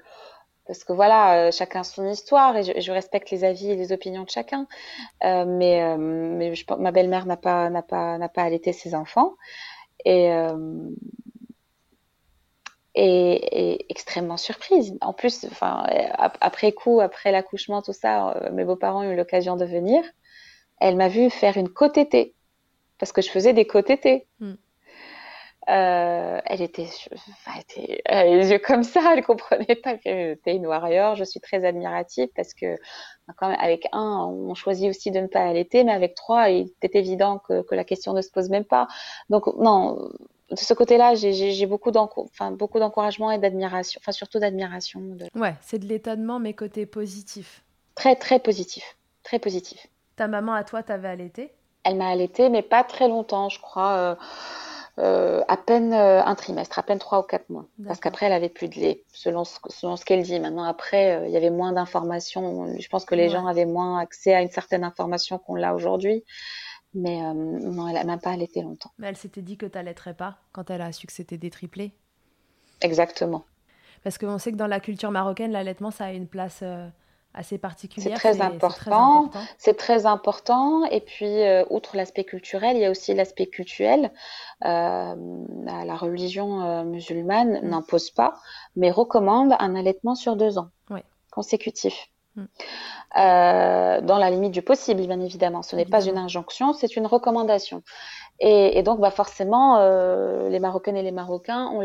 [0.67, 4.25] parce que voilà, euh, chacun son histoire et je, respecte les avis et les opinions
[4.25, 4.67] de chacun.
[5.23, 9.35] mais mais ma belle-mère n'a pas n'a pas n'a pas allaité ses enfants
[10.05, 10.31] et
[12.95, 14.97] et, extrêmement surprise.
[15.01, 15.87] En plus, enfin,
[16.41, 20.03] après coup, après l'accouchement, tout ça, euh, mes beaux-parents ont eu l'occasion de venir.
[20.81, 21.99] Elle m'a vu faire une côte
[22.99, 23.91] parce que je faisais des côtes.
[25.69, 26.89] Euh, elle était,
[28.05, 31.15] elle les yeux comme ça, elle comprenait pas que j'étais une warrior.
[31.15, 32.77] Je suis très admirative parce que
[33.37, 36.73] quand même, avec un, on choisit aussi de ne pas allaiter, mais avec trois, il
[36.83, 38.89] était évident que, que la question ne se pose même pas.
[39.31, 40.11] Donc non,
[40.51, 45.01] de ce côté-là, j'ai beaucoup d'encouragement et d'admiration, enfin surtout d'admiration.
[45.37, 47.63] Ouais, c'est de l'étonnement, mais côté positif.
[47.95, 48.97] Très, très positif.
[49.23, 49.87] Très positif.
[50.17, 51.53] Ta maman, à toi, t'avais allaité?
[51.85, 53.93] Elle m'a allaité, mais pas très longtemps, je crois.
[53.93, 54.15] Euh,
[54.99, 57.67] euh, à peine euh, un trimestre, à peine trois ou quatre mois.
[57.87, 60.39] Parce qu'après, elle avait plus de lait, selon ce, selon ce qu'elle dit.
[60.39, 62.79] Maintenant, après, il y avait moins d'informations.
[62.79, 66.25] Je pense que les gens avaient moins accès à une certaine information qu'on l'a aujourd'hui.
[66.95, 68.93] Mais euh, non, elle n'a même pas allaité longtemps.
[68.99, 71.51] Mais elle s'était dit que tu n'allaiterais pas quand elle a su que c'était des
[71.51, 71.93] triplés
[72.83, 73.45] Exactement.
[74.03, 76.89] Parce qu'on sait que dans la culture marocaine, l'allaitement, ça a une place euh,
[77.35, 78.19] assez particulière.
[78.19, 79.31] C'est très, important.
[79.59, 80.85] C'est très, important.
[80.87, 84.13] Et puis, euh, outre l'aspect culturel, il y a aussi l'aspect culturel.
[84.61, 87.69] la religion musulmane mm.
[87.69, 88.35] n'impose pas,
[88.77, 90.69] mais recommande un allaitement sur deux ans
[91.33, 92.09] consécutif.
[92.37, 92.45] Mm.
[93.19, 95.63] Euh, dans la limite du possible, bien évidemment.
[95.63, 97.83] Ce n'est pas une injonction, c'est une recommandation.
[98.39, 101.81] Et, donc, bah forcément, euh, les Marocaines et les Marocains ont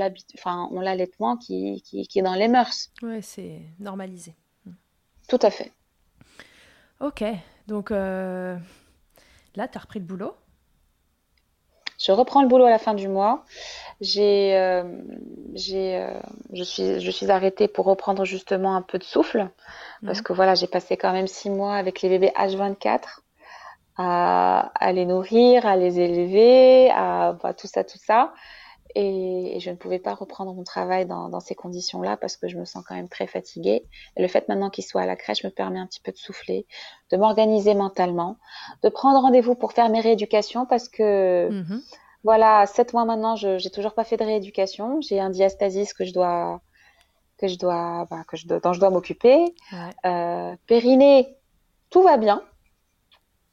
[0.82, 2.89] l'allaitement qui, qui, qui, est dans les mœurs.
[3.04, 4.36] Oui, c'est normalisé.
[5.28, 5.72] Tout à fait.
[7.00, 7.24] Ok,
[7.68, 8.58] donc euh,
[9.56, 10.34] là, tu as repris le boulot?
[12.00, 13.44] Je reprends le boulot à la fin du mois.
[14.02, 14.84] J'ai, euh,
[15.56, 16.20] j'ai, euh,
[16.54, 19.50] je suis, je suis arrêtée pour reprendre justement un peu de souffle
[20.06, 23.24] parce que voilà, j'ai passé quand même six mois avec les bébés H24
[23.98, 28.32] à, à les nourrir, à les élever, à bah, tout ça, tout ça
[29.00, 32.66] et, je ne pouvais pas reprendre mon travail dans, ces conditions-là parce que je me
[32.66, 33.86] sens quand même très fatiguée.
[34.16, 36.18] Et le fait maintenant qu'il soit à la crèche me permet un petit peu de
[36.18, 36.66] souffler,
[37.12, 38.38] de m'organiser mentalement,
[38.84, 41.82] de prendre rendez-vous pour faire mes rééducations parce que mhm.
[42.24, 45.00] voilà, sept mois maintenant, je n'ai toujours pas fait de rééducation.
[45.02, 46.62] J'ai un diastasis que je dois
[47.38, 49.54] que je dois bah, que je dont je dois m'occuper.
[50.06, 51.36] Euh, périnée,
[51.89, 52.41] tout va bien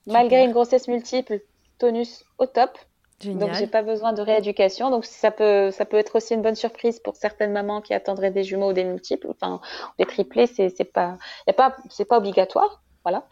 [0.06, 1.40] malgré une grossesse multiple,
[1.78, 2.78] tonus au top.
[3.22, 4.90] Donc j'ai pas besoin de rééducation.
[4.90, 8.30] Donc ça peut ça peut être aussi une bonne surprise pour certaines mamans qui attendraient
[8.30, 9.60] des jumeaux ou des multiples, enfin
[9.98, 10.46] des triplés.
[10.46, 13.24] C'est c'est pas y a pas c'est pas obligatoire, voilà.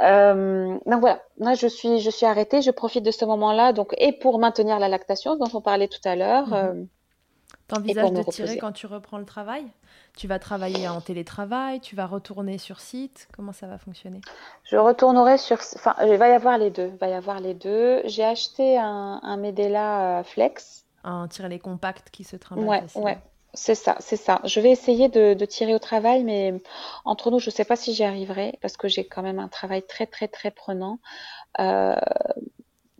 [0.00, 2.62] Euh, donc voilà, moi je suis je suis arrêtée.
[2.62, 6.06] Je profite de ce moment-là donc et pour maintenir la lactation dont on parlait tout
[6.06, 6.48] à l'heure.
[6.48, 6.54] Mhm.
[6.54, 6.84] Euh,
[7.72, 9.64] T'envisages de tirer quand tu reprends le travail?
[10.16, 13.28] Tu vas travailler en télétravail Tu vas retourner sur site?
[13.34, 14.20] Comment ça va fonctionner?
[14.64, 15.56] Je retournerai sur...
[15.76, 16.92] Enfin, il va y avoir les deux.
[17.00, 18.02] Va y avoir les deux.
[18.04, 20.84] J'ai acheté un, un Medela euh, Flex.
[21.04, 23.18] Un tirer compact qui se trimballent Ouais, ouais.
[23.54, 24.40] C'est ça, c'est ça.
[24.44, 26.54] Je vais essayer de, de, tirer au travail, mais
[27.04, 29.48] entre nous, je ne sais pas si j'y arriverai parce que j'ai quand même un
[29.48, 31.00] travail très, très, très prenant.
[31.60, 31.94] Euh,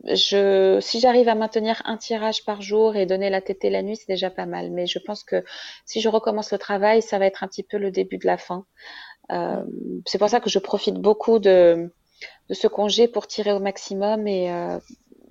[0.05, 3.97] je, si j'arrive à maintenir un tirage par jour et donner la tétée la nuit,
[3.97, 4.71] c'est déjà pas mal.
[4.71, 5.45] Mais je pense que
[5.85, 8.37] si je recommence le travail, ça va être un petit peu le début de la
[8.37, 8.67] fin.
[9.31, 9.63] Euh,
[10.07, 11.93] c'est pour ça que je profite beaucoup de,
[12.49, 14.79] de ce congé pour tirer au maximum et euh,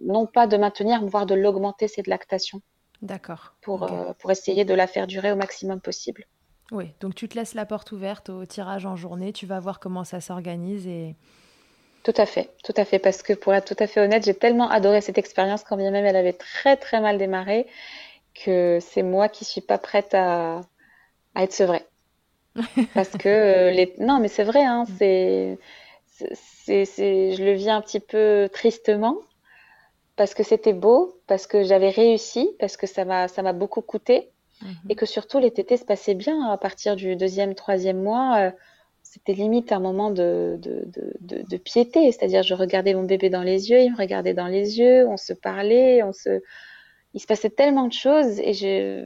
[0.02, 2.62] non pas de maintenir, voire de l'augmenter cette lactation.
[3.02, 3.56] D'accord.
[3.62, 6.26] Pour, euh, pour essayer de la faire durer au maximum possible.
[6.72, 9.82] Oui, donc tu te laisses la porte ouverte au tirage en journée, tu vas voir
[9.82, 11.18] comment ça s'organise et,
[12.04, 14.34] Tout à fait, tout à fait, parce que pour être tout à fait honnête, j'ai
[14.34, 17.68] tellement adoré cette expérience quand bien même elle avait très très mal démarré
[18.34, 20.62] que c'est moi qui suis pas prête à,
[21.36, 21.86] à être sevrée.
[22.94, 23.94] Parce que euh, les...
[24.00, 25.58] non, mais c'est vrai, hein, c'est,
[26.66, 29.18] c'est, c'est, je le vis un petit peu tristement
[30.18, 33.82] parce que c'était beau, parce que j'avais réussi, parce que ça m'a, ça m'a beaucoup
[33.82, 34.30] coûté
[34.62, 34.76] mhm.
[34.90, 38.38] et que surtout les tétés se passaient bien à partir du deuxième, troisième mois.
[38.38, 38.52] Euh,
[39.12, 40.88] c'était limite un moment de, de,
[41.20, 44.80] de, piété, c'est-à-dire je regardais mon bébé dans les yeux, il me regardait dans les
[44.80, 46.42] yeux, on se parlait, on se,
[47.14, 49.06] il se passait tellement de choses et je,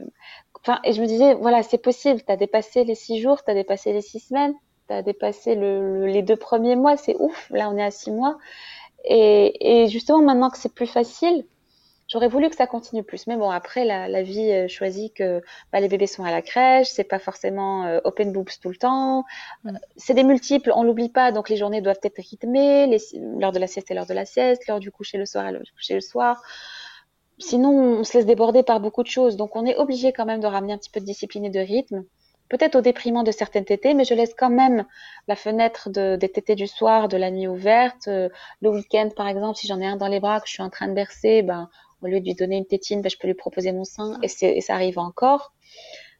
[0.60, 2.22] enfin, et je me disais, voilà, c'est possible.
[2.24, 4.54] Tu as dépassé les six jours, tu as dépassé les six semaines,
[4.86, 7.50] tu as dépassé le, les deux premiers mois, c'est ouf.
[7.50, 8.38] Là, on est à six mois.
[9.04, 11.46] Et, et justement, maintenant que c'est plus facile,
[12.08, 13.26] j'aurais voulu que ça continue plus.
[13.26, 15.42] Mais bon, après, la, la vie euh, choisit que
[15.72, 18.76] bah, les bébés sont à la crèche, c'est pas forcément euh, open boobs tout le
[18.76, 19.24] temps.
[19.64, 19.76] Mm.
[19.96, 22.98] C'est des multiples, on l'oublie pas, donc les journées doivent être rythmées,
[23.38, 25.52] l'heure de la sieste et l'heure de la sieste, l'heure du coucher le soir et
[25.52, 26.42] l'heure du coucher le soir
[27.38, 29.36] sinon on se laisse déborder par beaucoup de choses.
[29.36, 31.60] Donc on est obligé quand même de ramener un petit peu de discipline et de
[31.60, 32.04] rythme.
[32.48, 34.84] Peut-être au déprimant de certaines tétées, mais je laisse quand même
[35.26, 38.06] la fenêtre de, des tétées du soir, de la nuit ouverte.
[38.06, 38.28] Euh,
[38.62, 40.70] le week-end, par exemple, si j'en ai un dans les bras que je suis en
[40.70, 41.68] train de bercer, ben,
[42.02, 44.28] au lieu de lui donner une tétine, ben, je peux lui proposer mon sein et,
[44.42, 45.54] et ça arrive encore.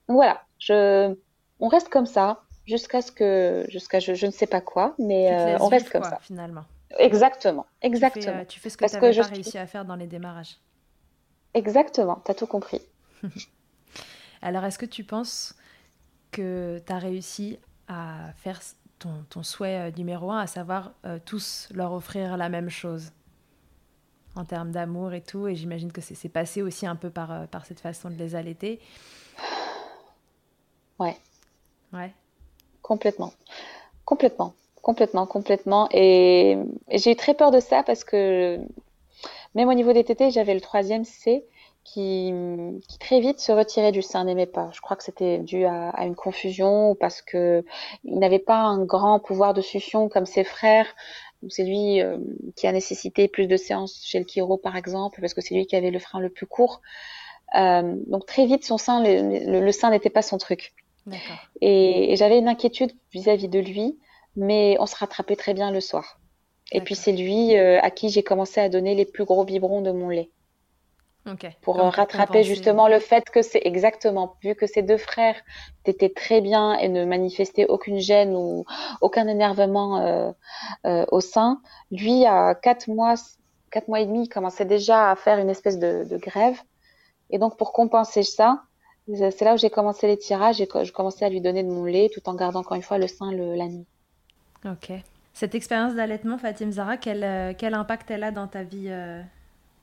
[0.09, 1.15] Donc voilà, je,
[1.61, 5.33] on reste comme ça jusqu'à ce que, jusqu'à je, je, ne sais pas quoi, mais
[5.33, 6.19] euh, on reste comme ça.
[6.21, 6.65] Finalement.
[6.99, 8.23] Exactement, exactement.
[8.23, 10.07] Tu fais, euh, tu fais ce que tu n'avais pas réussi à faire dans les
[10.07, 10.57] démarrages.
[11.55, 12.81] Exactement, tu as tout compris.
[14.43, 15.55] Alors, est-ce que tu penses
[16.31, 17.59] que tu as réussi
[17.89, 18.61] à faire
[18.99, 23.13] ton, ton, souhait euh, numéro un, à savoir euh, tous leur offrir la même chose?
[24.37, 27.47] En termes d'amour et tout Et j'imagine que c'est passé aussi un peu par, euh,
[27.47, 28.81] par cette façon de les allaiter.
[30.99, 31.17] Ouais.
[31.93, 32.13] Ouais.
[32.83, 33.33] Complètement.
[34.05, 34.55] Complètement.
[34.83, 35.89] Complètement, complètement.
[35.91, 36.57] Et,
[36.89, 38.61] et j'ai eu très peur de ça parce que
[39.57, 41.45] même au niveau des tétés, j'avais le troisième C
[41.83, 42.33] qui,
[42.89, 44.71] qui, très vite se retirait du sein, n'aimait pas.
[44.73, 47.65] Je crois que c'était dû à, à, une confusion ou parce que
[48.05, 50.87] il n'avait pas un grand pouvoir de succion comme ses frères.
[51.49, 52.19] C'est lui euh,
[52.57, 55.67] qui a nécessité plus de séances chez le chiro, par exemple, parce que c'est lui
[55.67, 56.81] qui avait le frein le plus court.
[57.57, 60.75] Euh, donc très vite, son sein, le, le, sein n'était pas son truc.
[61.61, 63.99] Et, et j'avais une inquiétude vis-à-vis -vis de lui,
[64.35, 66.19] mais on se rattrapait très bien le soir.
[66.73, 69.83] Et puis c'est lui euh, à qui j'ai commencé à donner les plus gros biberons
[69.83, 70.31] de mon lait.
[71.63, 75.37] Pour rattraper justement le fait que c'est exactement, vu que ces deux frères
[75.85, 78.65] étaient très bien et ne manifestaient aucune gêne ou
[79.01, 80.31] aucun énervement euh,
[80.87, 81.61] euh, au sein,
[81.91, 83.15] lui à quatre mois,
[83.71, 86.59] quatre mois et demi, il commençait déjà à faire une espèce de, de grève.
[87.31, 88.63] Et donc pour compenser ça,
[89.09, 91.85] c'est là où j'ai commencé les tirages et je commençais à lui donner de mon
[91.85, 93.87] lait tout en gardant encore une fois le sein le, la nuit.
[94.65, 94.93] Ok.
[95.33, 99.23] Cette expérience d'allaitement, Fatim Zara, quel, euh, quel, impact elle a dans ta vie, euh,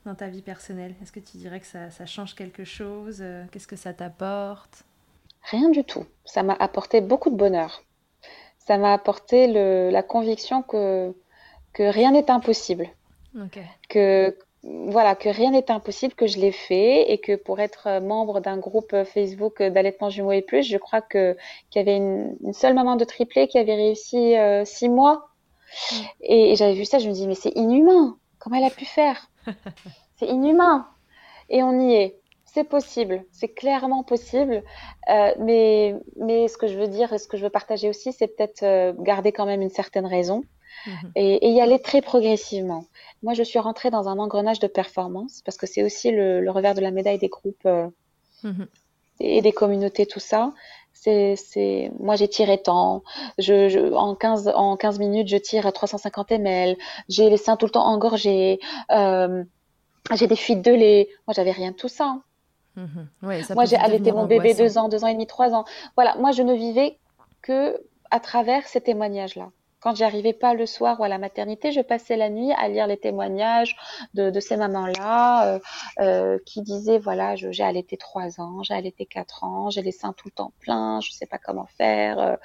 [0.05, 0.95] dans ta vie personnelle?
[1.01, 3.19] Est-ce que tu dirais que ça, ça change quelque chose?
[3.21, 4.83] Euh, Qu'est-ce que ça t'apporte?
[5.43, 6.05] Rien du tout.
[6.25, 7.83] Ça m'a apporté beaucoup de bonheur.
[8.59, 11.13] Ça m'a apporté le, la conviction que,
[11.73, 12.87] que rien n'est impossible.
[13.45, 13.65] Okay.
[13.89, 18.39] Que, voilà, que rien n'est impossible, que je l'ai fait et que pour être membre
[18.39, 21.35] d'un groupe Facebook d'allaitement jumeaux et plus, je crois que
[21.69, 25.27] qu'il y avait une, une, seule maman de triplé qui avait réussi euh, six mois
[26.21, 28.17] et, j'avais vu ça, je me dis, mais c'est inhumain.
[28.39, 29.29] Comment elle a pu faire?
[30.17, 30.87] C'est inhumain.
[31.49, 32.19] Et on y est.
[32.45, 34.63] C'est possible, c'est clairement possible.
[35.09, 38.13] Euh, mais, mais ce que je veux dire et ce que je veux partager aussi,
[38.13, 40.43] c'est peut-être euh, garder quand même une certaine raison
[40.85, 41.11] mhm.
[41.15, 42.85] et, et, y aller très progressivement.
[43.23, 46.51] Moi, je suis rentrée dans un engrenage de performance parce que c'est aussi le, le,
[46.51, 47.87] revers de la médaille des groupes euh,
[48.43, 48.67] mhm.
[49.19, 50.53] et des communautés, tout ça
[50.93, 53.03] c'est, moi j'ai tiré tant,
[53.37, 56.77] je, je, en 15, en 15 minutes je tire à 350 ml,
[57.09, 58.59] j'ai les seins tout le temps engorgés,
[58.91, 59.43] euh,
[60.13, 62.17] j'ai des fuites de lait, moi j'avais rien de tout ça.
[62.75, 62.85] Mmh
[63.27, 65.65] ouais, ça moi j'ai allaité mon bébé deux ans, deux ans et demi, trois ans.
[65.95, 66.97] Voilà, moi je ne vivais
[67.41, 67.79] que
[68.09, 69.49] à travers ces témoignages-là.
[69.83, 72.87] Quand j'arrivais pas le soir ou à la maternité, je passais la nuit à lire
[72.87, 73.75] les témoignages
[74.13, 75.59] de, ces mamans-là euh,
[75.99, 80.13] euh, qui disaient voilà, j'ai allaité trois ans, j'ai allaité quatre ans, j'ai les seins
[80.13, 82.17] tout le temps pleins, je sais pas comment faire.
[82.17, 82.35] Euh,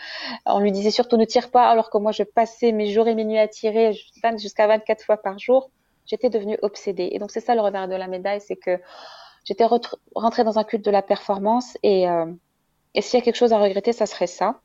[0.47, 3.15] on lui disait surtout ne tire pas, alors que moi je passais mes jours et
[3.15, 3.93] mes nuits à tirer
[4.37, 5.71] jusqu'à 24 fois par jour.
[6.07, 7.11] J'étais devenue obsédée.
[7.13, 8.81] Et donc c'est ça le revers de la médaille, c'est que
[9.45, 9.65] j'étais
[10.17, 12.09] rentrée dans un culte de la performance et
[13.01, 14.61] s'il y a quelque chose à regretter, ça serait ça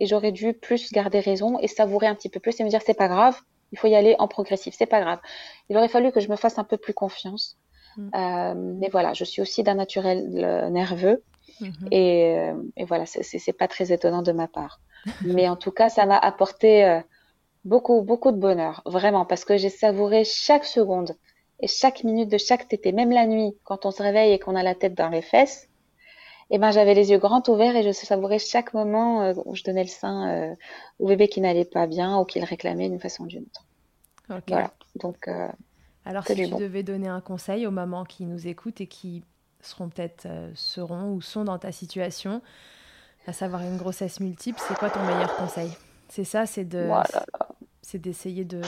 [0.00, 2.80] et j'aurais dû plus garder raison et savourer un petit peu plus et me dire
[2.84, 3.38] c'est pas grave,
[3.72, 5.18] il faut y aller en progressif, c'est pas grave.
[5.68, 7.58] Il aurait fallu que je me fasse un peu plus confiance.
[7.96, 8.10] Mm.
[8.14, 11.22] Euh, mais voilà, je suis aussi d'un naturel euh, nerveux
[11.60, 11.88] mm-hmm.
[11.90, 14.80] et, euh, et, voilà, c'est pas très étonnant de ma part.
[15.24, 17.00] mais en tout cas, ça m'a apporté euh,
[17.64, 21.16] Beaucoup, beaucoup de bonheur, vraiment, parce que j'ai savouré chaque seconde
[21.60, 24.54] et chaque minute de chaque tété, même la nuit, quand on se réveille et qu'on
[24.54, 25.68] a la tête dans les fesses.
[26.50, 29.64] Eh ben, j'avais les yeux grands ouverts et je savourais chaque moment euh, où je
[29.64, 30.54] donnais le sein euh,
[30.98, 33.64] au bébé qui n'allait pas bien ou qui le réclamait d'une façon ou d'une autre.
[34.48, 34.72] Voilà.
[34.94, 35.48] Donc, euh,
[36.04, 39.22] alors si tu devais donner un conseil aux mamans qui nous écoutent et qui
[39.60, 42.40] seront peut-être seront ou sont dans ta situation,
[43.26, 45.70] à savoir une grossesse multiple, c'est quoi ton meilleur conseil?
[46.08, 46.90] C'est ça, c'est de,
[47.82, 48.62] c'est d'essayer de,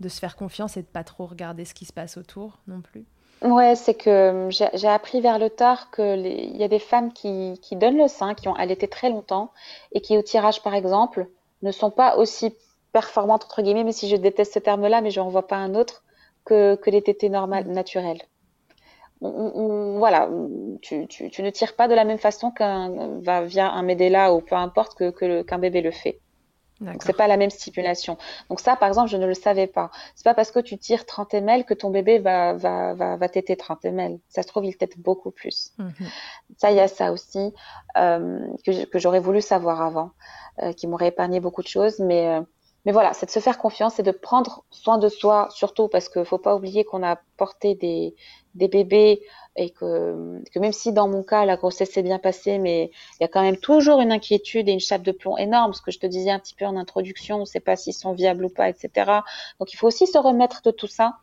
[0.00, 2.80] de se faire confiance et de pas trop regarder ce qui se passe autour non
[2.80, 3.04] plus?
[3.42, 7.74] Ouais, c'est que j'ai appris vers le tard qu'il y a des femmes qui, qui
[7.76, 9.50] donnent le sein, qui ont allaité très longtemps
[9.92, 11.26] et qui, au tirage par exemple,
[11.62, 12.54] ne sont pas aussi
[12.92, 15.74] performantes, entre guillemets, mais si je déteste ce terme-là, mais je n'en vois pas un
[15.74, 16.02] autre,
[16.44, 18.22] que, que les tétés normales, naturelles.
[19.20, 20.28] voilà,
[20.82, 24.34] tu, tu, tu, ne tires pas de la même façon qu'un va via un Medela
[24.34, 26.20] ou peu importe que qu'un bébé le fait.
[26.80, 28.16] Donc c'est pas la même stipulation.
[28.48, 29.90] Donc ça, par exemple, je ne le savais pas.
[30.14, 33.28] C'est pas parce que tu tires 30 ml que ton bébé va va va, va
[33.28, 34.18] téter 30 ml.
[34.28, 35.72] Ça se trouve, il tète beaucoup plus.
[35.78, 35.92] Mhm.
[36.56, 37.52] Ça, il y a ça aussi
[37.98, 40.12] euh, que, j'aurais voulu savoir avant,
[40.62, 41.98] euh, qui m'aurait épargné beaucoup de choses.
[41.98, 42.40] Mais euh,
[42.86, 46.08] mais voilà, c'est de se faire confiance et de prendre soin de soi, surtout parce
[46.08, 48.14] qu'il faut pas oublier qu'on a porté des
[48.54, 49.22] des bébés
[49.60, 53.24] et que, même si dans mon cas la grossesse s'est bien passée, mais il y
[53.24, 55.98] a quand même toujours une inquiétude et une chape de plomb énorme, ce que je
[55.98, 58.48] te disais un petit peu en introduction, on ne sait pas s'ils sont viables ou
[58.48, 59.20] pas, etc.
[59.58, 61.18] Donc il faut aussi se remettre de tout ça.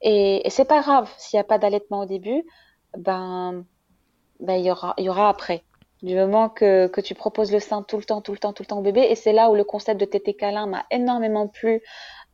[0.00, 2.44] Et, et c'est pas grave s'il n'y a pas d'allaitement au début,
[2.98, 3.64] ben,
[4.40, 5.62] ben il y aura, après.
[6.02, 8.64] Du moment que, que tu proposes le sein tout le temps, tout le temps, tout
[8.64, 11.46] le temps au bébé, et c'est là où le concept de tété câlin m'a énormément
[11.46, 11.82] plu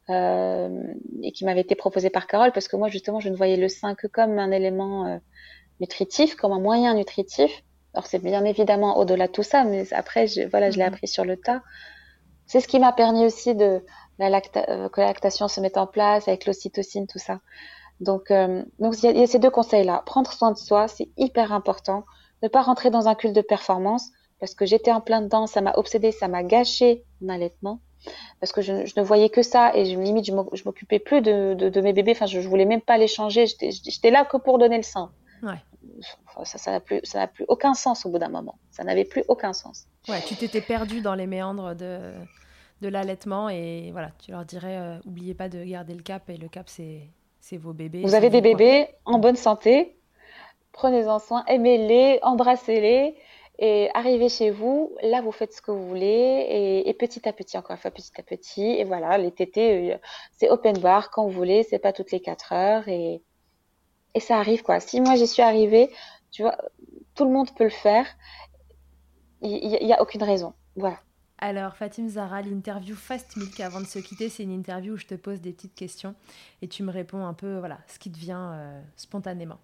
[0.08, 3.68] et qui m'avait été proposé par Carole parce que moi justement je ne voyais le
[3.68, 5.18] sein que comme un élément euh,
[5.80, 7.62] nutritif, comme un moyen nutritif.
[7.94, 10.94] Alors c'est bien évidemment au-delà de tout ça, mais après je, voilà je l'ai mhm.
[10.94, 11.62] appris sur le tas.
[12.46, 13.84] C'est ce qui m'a permis aussi de
[14.18, 14.26] la
[14.56, 17.40] euh, que la lactation se mette en place avec l'ocytocine tout ça.
[18.00, 18.32] Donc
[18.78, 20.02] donc il y, a ces deux conseils là.
[20.06, 22.04] Prendre soin de soi, c'est hyper important.
[22.42, 24.08] Ne pas rentrer dans un culte de performance
[24.40, 27.80] parce que j'étais en plein dedans, ça m'a obsédé, ça m'a gâché mon allaitement
[28.40, 30.32] parce que je, ne voyais que ça et je, limite je
[30.64, 32.12] m'occupais plus de, de, mes bébés.
[32.12, 33.46] Enfin, je, je voulais même pas les changer.
[33.46, 35.10] J'étais là que pour donner le sein.
[35.42, 35.62] Ouais.
[36.44, 38.58] ça, ça n'a plus, ça n'a plus aucun sens au bout d'un moment.
[38.70, 39.86] Ça n'avait plus aucun sens.
[40.08, 42.12] Ouais, tu t'étais perdu dans les méandres de,
[42.80, 46.36] de l'allaitement et voilà, tu leur dirais, euh, oubliez pas de garder le cap et
[46.36, 47.08] le cap c'est,
[47.40, 48.02] c'est vos bébés.
[48.02, 49.96] Vous avez des bébés en bonne santé,
[50.72, 53.16] prenez-en soin, aimez-les, embrassez-les
[53.62, 57.58] et arrivez chez vous, là vous faites ce que vous voulez et, petit à petit,
[57.58, 58.64] encore une fois petit à petit.
[58.64, 59.98] Et voilà, les tétés, euh,
[60.32, 63.22] c'est open bar quand vous voulez, c'est pas toutes les quatre heures et,
[64.14, 64.80] et ça arrive quoi.
[64.80, 65.90] Si moi j'y suis arrivée,
[66.30, 66.56] tu vois,
[67.14, 68.06] tout le monde peut le faire.
[69.42, 70.54] Il n'y a, aucune raison.
[70.76, 70.98] Voilà.
[71.38, 75.06] Alors, Fatim Zara, l'interview Fast Milk avant de se quitter, c'est une interview où je
[75.06, 76.14] te pose des petites questions
[76.60, 79.58] et tu me réponds un peu, voilà, ce qui te vient euh, spontanément.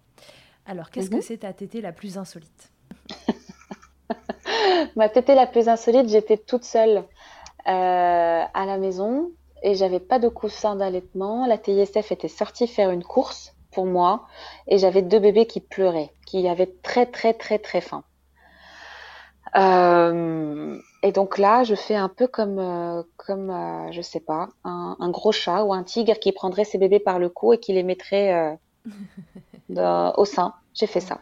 [0.65, 1.21] Alors, qu'est-ce que mhm.
[1.21, 2.71] c'est ta tétée la plus insolite?
[4.95, 7.03] Ma tétée la plus insolite, j'étais toute seule
[7.67, 9.31] euh, à la maison
[9.63, 11.45] et j'avais pas de coussin d'allaitement.
[11.45, 14.25] La TISF était sortie faire une course pour moi
[14.67, 18.03] et j'avais deux bébés qui pleuraient, qui avaient très très très très faim.
[19.55, 24.49] Euh, et donc là, je fais un peu comme, euh, comme euh, je sais pas,
[24.63, 27.59] un, un, gros chat ou un tigre qui prendrait ses bébés par le cou et
[27.59, 28.57] qui les mettrait
[29.75, 30.53] euh, au sein.
[30.73, 31.19] J'ai fait ça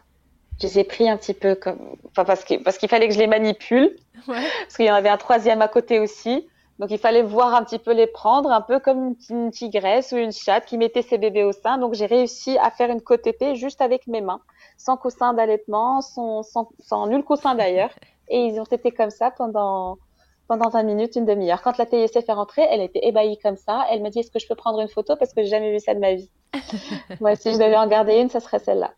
[0.60, 1.78] je les ai pris un petit peu comme,
[2.10, 3.96] enfin parce que parce qu'il fallait que je les manipule,
[4.28, 4.42] ouais.
[4.62, 6.46] parce qu'il y en avait un troisième à côté aussi.
[6.78, 10.16] Donc il fallait voir un petit peu les prendre, un peu comme une tigresse ou
[10.16, 11.78] une chatte qui mettait ses bébés au sein.
[11.78, 14.40] Donc j'ai réussi à faire une côte juste avec mes mains,
[14.76, 17.90] sans coussin d'allaitement, sans, sans, sans, nul coussin d'ailleurs.
[18.28, 19.98] Et ils ont été comme ça pendant
[20.48, 21.60] pendant 20 minutes, une demi-heure.
[21.60, 23.84] Quand la TISF est rentrée, elle était ébahie comme ça.
[23.90, 25.16] Elle m'a dit est-ce que je peux prendre une photo?
[25.16, 26.30] Parce que j'ai jamais vu ça de ma vie.
[27.20, 28.92] Moi, si je devais en garder une, ça serait celle-là.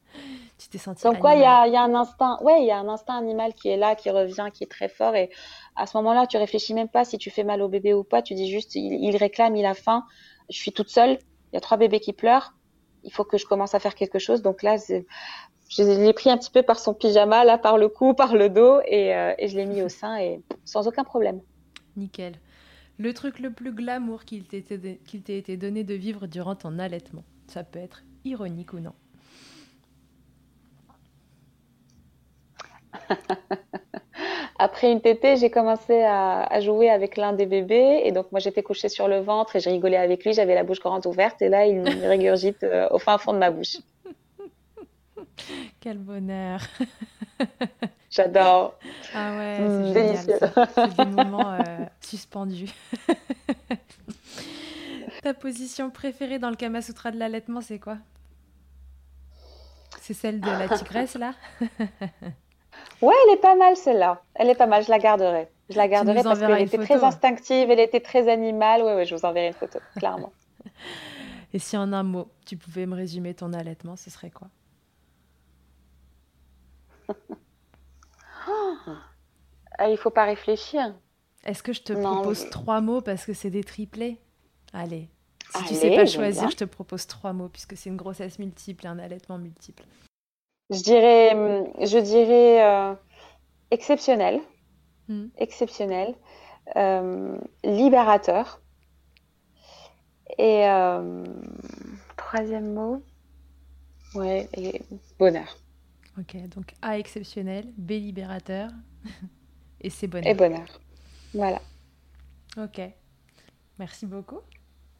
[0.71, 2.71] Tu t'es senti Donc, quoi, il y a, y a, un instinct, ouais, il y
[2.71, 5.14] a un instinct animal qui est là, qui revient, qui est très fort.
[5.14, 5.31] Et
[5.77, 8.21] à ce moment-là, tu réfléchis même pas si tu fais mal au bébé ou pas.
[8.21, 10.05] Tu dis juste, il, réclame, il a faim.
[10.51, 11.19] Je suis toute seule.
[11.53, 12.53] Il y a trois bébés qui pleurent.
[13.05, 14.43] Il faut que je commence à faire quelque chose.
[14.43, 18.12] Donc là, je l'ai pris un petit peu par son pyjama, là, par le cou,
[18.12, 21.41] par le dos, et, euh, et je l'ai mis au sein, et sans aucun problème.
[21.97, 22.35] Nickel.
[22.99, 27.23] Le truc le plus glamour qu'il t'ait été donné de vivre durant ton allaitement.
[27.47, 28.93] Ça peut être ironique ou non.
[34.59, 38.03] Après une tétée, j'ai commencé à, jouer avec l'un des bébés.
[38.05, 40.32] Et donc, moi, j'étais couchée sur le ventre et je rigolais avec lui.
[40.32, 41.40] J'avais la bouche grande ouverte.
[41.42, 43.76] Et là, il me régurgite euh, au fin fond de ma bouche.
[45.80, 46.61] Quel bonheur.
[48.11, 48.74] J'adore.
[49.14, 50.38] Ah ouais, c'est mmh, délicieux.
[50.74, 52.72] C'est des moments euh, suspendus.
[55.22, 57.99] Ta position préférée dans le Kama Sutra de l'allaitement, c'est quoi?
[60.01, 61.34] C'est celle de la tigresse, là?
[63.01, 64.22] Ouais, elle est pas mal celle-là.
[64.35, 65.49] Elle est pas mal, je la garderai.
[65.70, 68.83] Je la garderai parce qu'elle était très instinctive, elle était très animale.
[68.83, 70.33] Ouais, ouais, je vous enverrai une photo, clairement.
[71.53, 74.49] Et si en un mot, tu pouvais me résumer ton allaitement, ce serait quoi?
[79.81, 80.95] Ah, Il faut pas réfléchir.
[81.45, 84.18] Est-ce que je te propose trois mots parce que c'est des triplés?
[84.72, 85.09] Allez.
[85.55, 88.87] Si tu sais pas choisir, je te propose trois mots puisque c'est une grossesse multiple
[88.87, 89.85] un allaitement multiple.
[90.71, 91.31] Je dirais,
[91.81, 92.95] je dirais euh,
[93.71, 94.41] exceptionnel,
[95.09, 95.29] hmm.
[95.39, 96.14] exceptionnel,
[96.77, 98.61] euh, libérateur.
[100.37, 101.25] Et euh,
[102.16, 103.03] troisième mot,
[104.14, 104.83] ouais, et
[105.19, 105.57] bonheur.
[106.19, 108.71] Ok, donc A exceptionnel, B libérateur
[109.81, 110.31] et C bonheur.
[110.31, 110.81] Et bonheur.
[111.33, 111.61] Voilà.
[112.57, 112.81] Ok.
[113.79, 114.41] Merci beaucoup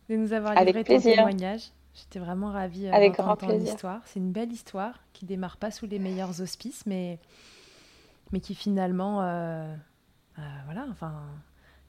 [0.09, 1.71] de nous avoir livré ton témoignage.
[1.99, 4.01] J'étais vraiment ravie euh, d'entendre ton histoire.
[4.05, 7.19] C'est une belle histoire qui démarre pas sous les meilleurs auspices, mais,
[8.31, 9.75] mais qui finalement, euh,
[10.39, 11.13] euh, voilà, enfin,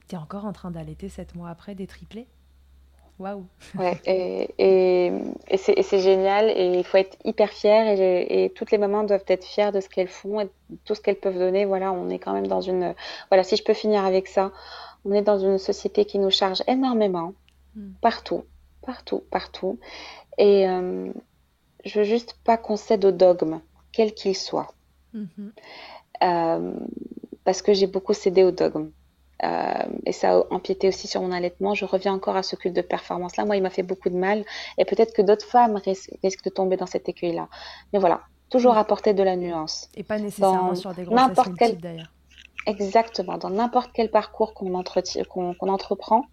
[0.08, 2.26] tu es encore en train d'allaiter sept mois après des triplés.
[3.20, 3.44] Waouh
[3.78, 5.12] Ouais, et, et,
[5.46, 9.26] et c'est génial, et il faut être hyper fier, et, et, toutes les mamans doivent
[9.28, 10.50] être fières de ce qu'elles font, et
[10.86, 11.66] tout ce qu'elles peuvent donner.
[11.66, 12.94] Voilà, on est quand même dans une...
[13.28, 14.52] Voilà, si je peux finir avec ça,
[15.04, 17.34] on est dans une société qui nous charge énormément,
[17.76, 17.92] hmm.
[18.00, 18.44] partout,
[18.90, 19.78] partout, partout.
[20.36, 21.12] Et euh,
[21.84, 23.60] je veux juste pas qu'on cède au dogme,
[23.92, 24.74] quel qu'il soit.
[25.12, 25.52] Mhm.
[26.22, 26.72] Euh,
[27.44, 28.90] parce que j'ai beaucoup cédé au dogme.
[29.42, 31.74] Euh, et ça a empiété aussi sur mon allaitement.
[31.74, 33.44] Je reviens encore à ce culte de performance-là.
[33.44, 34.44] Moi, il m'a fait beaucoup de mal.
[34.76, 37.48] Et peut-être que d'autres femmes risquent, de tomber dans cet écueil-là.
[37.92, 39.88] Mais voilà, toujours apporter de la nuance.
[39.94, 42.12] Et pas nécessairement sur des grossesses multiples d'ailleurs.
[42.66, 43.38] Exactement.
[43.38, 46.24] Dans n'importe quel parcours qu'on entreprend,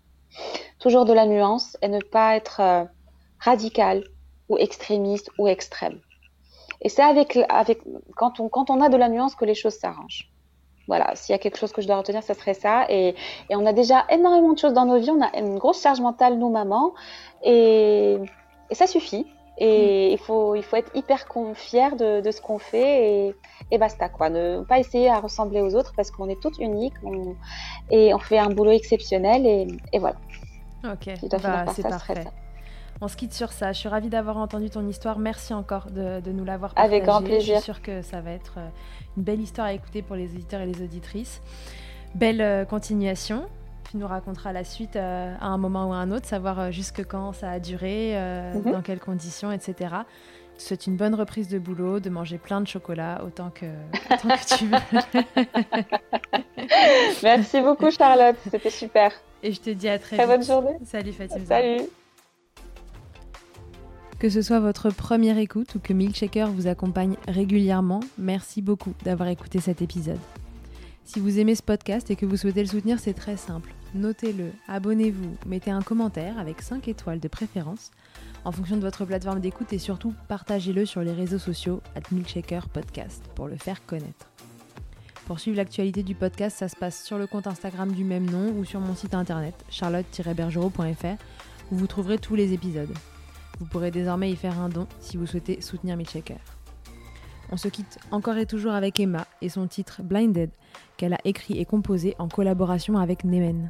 [0.80, 2.84] toujours de la nuance et ne pas être euh,
[3.40, 4.04] radical
[4.50, 6.00] ou extrémiste ou extrême.
[6.82, 7.40] Et c'est avec,
[8.16, 10.32] quand, on, a de la nuance que les choses s'arrangent.
[10.88, 12.86] Voilà, s'il y a quelque chose que je dois retenir, ce serait ça.
[12.90, 13.16] Et,
[13.50, 15.12] on a déjà énormément de choses dans nos vies.
[15.12, 16.94] On a une grosse charge mentale, nous, mamans.
[17.44, 18.18] Et
[18.72, 19.26] ça suffit.
[19.60, 20.12] Et mm.
[20.14, 23.36] il, faut, il faut être hyper fier de, de ce qu'on fait et,
[23.72, 24.30] et, basta quoi.
[24.30, 26.94] Ne pas essayer à ressembler aux autres parce qu'on est toutes uniques
[27.90, 30.18] et on fait un boulot exceptionnel et, et voilà.
[30.84, 31.10] Ok,
[31.42, 32.26] bah, c'est parfait.
[33.00, 33.74] On se quitte sur ça.
[33.74, 35.20] Je suis ravie d'avoir entendu ton histoire.
[35.20, 36.96] Merci encore de, de nous l'avoir partagée.
[36.96, 37.58] Avec grand plaisir.
[37.58, 38.68] Je suis sûre que ça va être euh,
[39.18, 41.42] une belle histoire à écouter pour les auditeurs et les auditrices.
[42.16, 43.46] Belle euh, continuation.
[43.92, 47.06] Tu nous raconteras la suite euh, à un moment ou à un autre, savoir jusque
[47.06, 48.16] quand ça a duré,
[48.54, 48.72] mhm.
[48.72, 49.96] dans quelles conditions, etc.
[50.58, 53.66] Je te souhaite une bonne reprise de boulot, de manger plein de chocolat autant que,
[54.12, 56.64] autant que tu veux.
[57.24, 59.12] Merci beaucoup Charlotte, c'était super.
[59.44, 60.78] Et je te dis à très, très bonne journée.
[60.84, 61.46] Salut Fatima.
[61.46, 61.84] Salut.
[64.18, 69.30] Que ce soit votre première écoute ou que Milkshaker vous accompagne régulièrement, merci beaucoup d'avoir
[69.30, 70.18] écouté cet épisode.
[71.06, 73.72] Si vous aimez ce podcast et que vous souhaitez le soutenir, c'est très simple.
[73.96, 77.92] Notez-le, abonnez-vous, mettez un commentaire avec 5 étoiles de préférence
[78.44, 82.68] en fonction de votre plateforme d'écoute et surtout partagez-le sur les réseaux sociaux at Milkshaker
[82.70, 84.28] Podcast pour le faire connaître.
[85.26, 88.54] Pour suivre l'actualité du podcast, ça se passe sur le compte Instagram du même nom
[88.58, 91.22] ou sur mon site internet charlotte-bergerot.fr
[91.72, 92.94] où vous trouverez tous les épisodes.
[93.60, 96.40] Vous pourrez désormais y faire un don si vous souhaitez soutenir Milkshaker.
[97.52, 100.50] On se quitte encore et toujours avec Emma et son titre Blinded
[100.98, 103.70] qu'elle a écrit et composé en collaboration avec Nemen.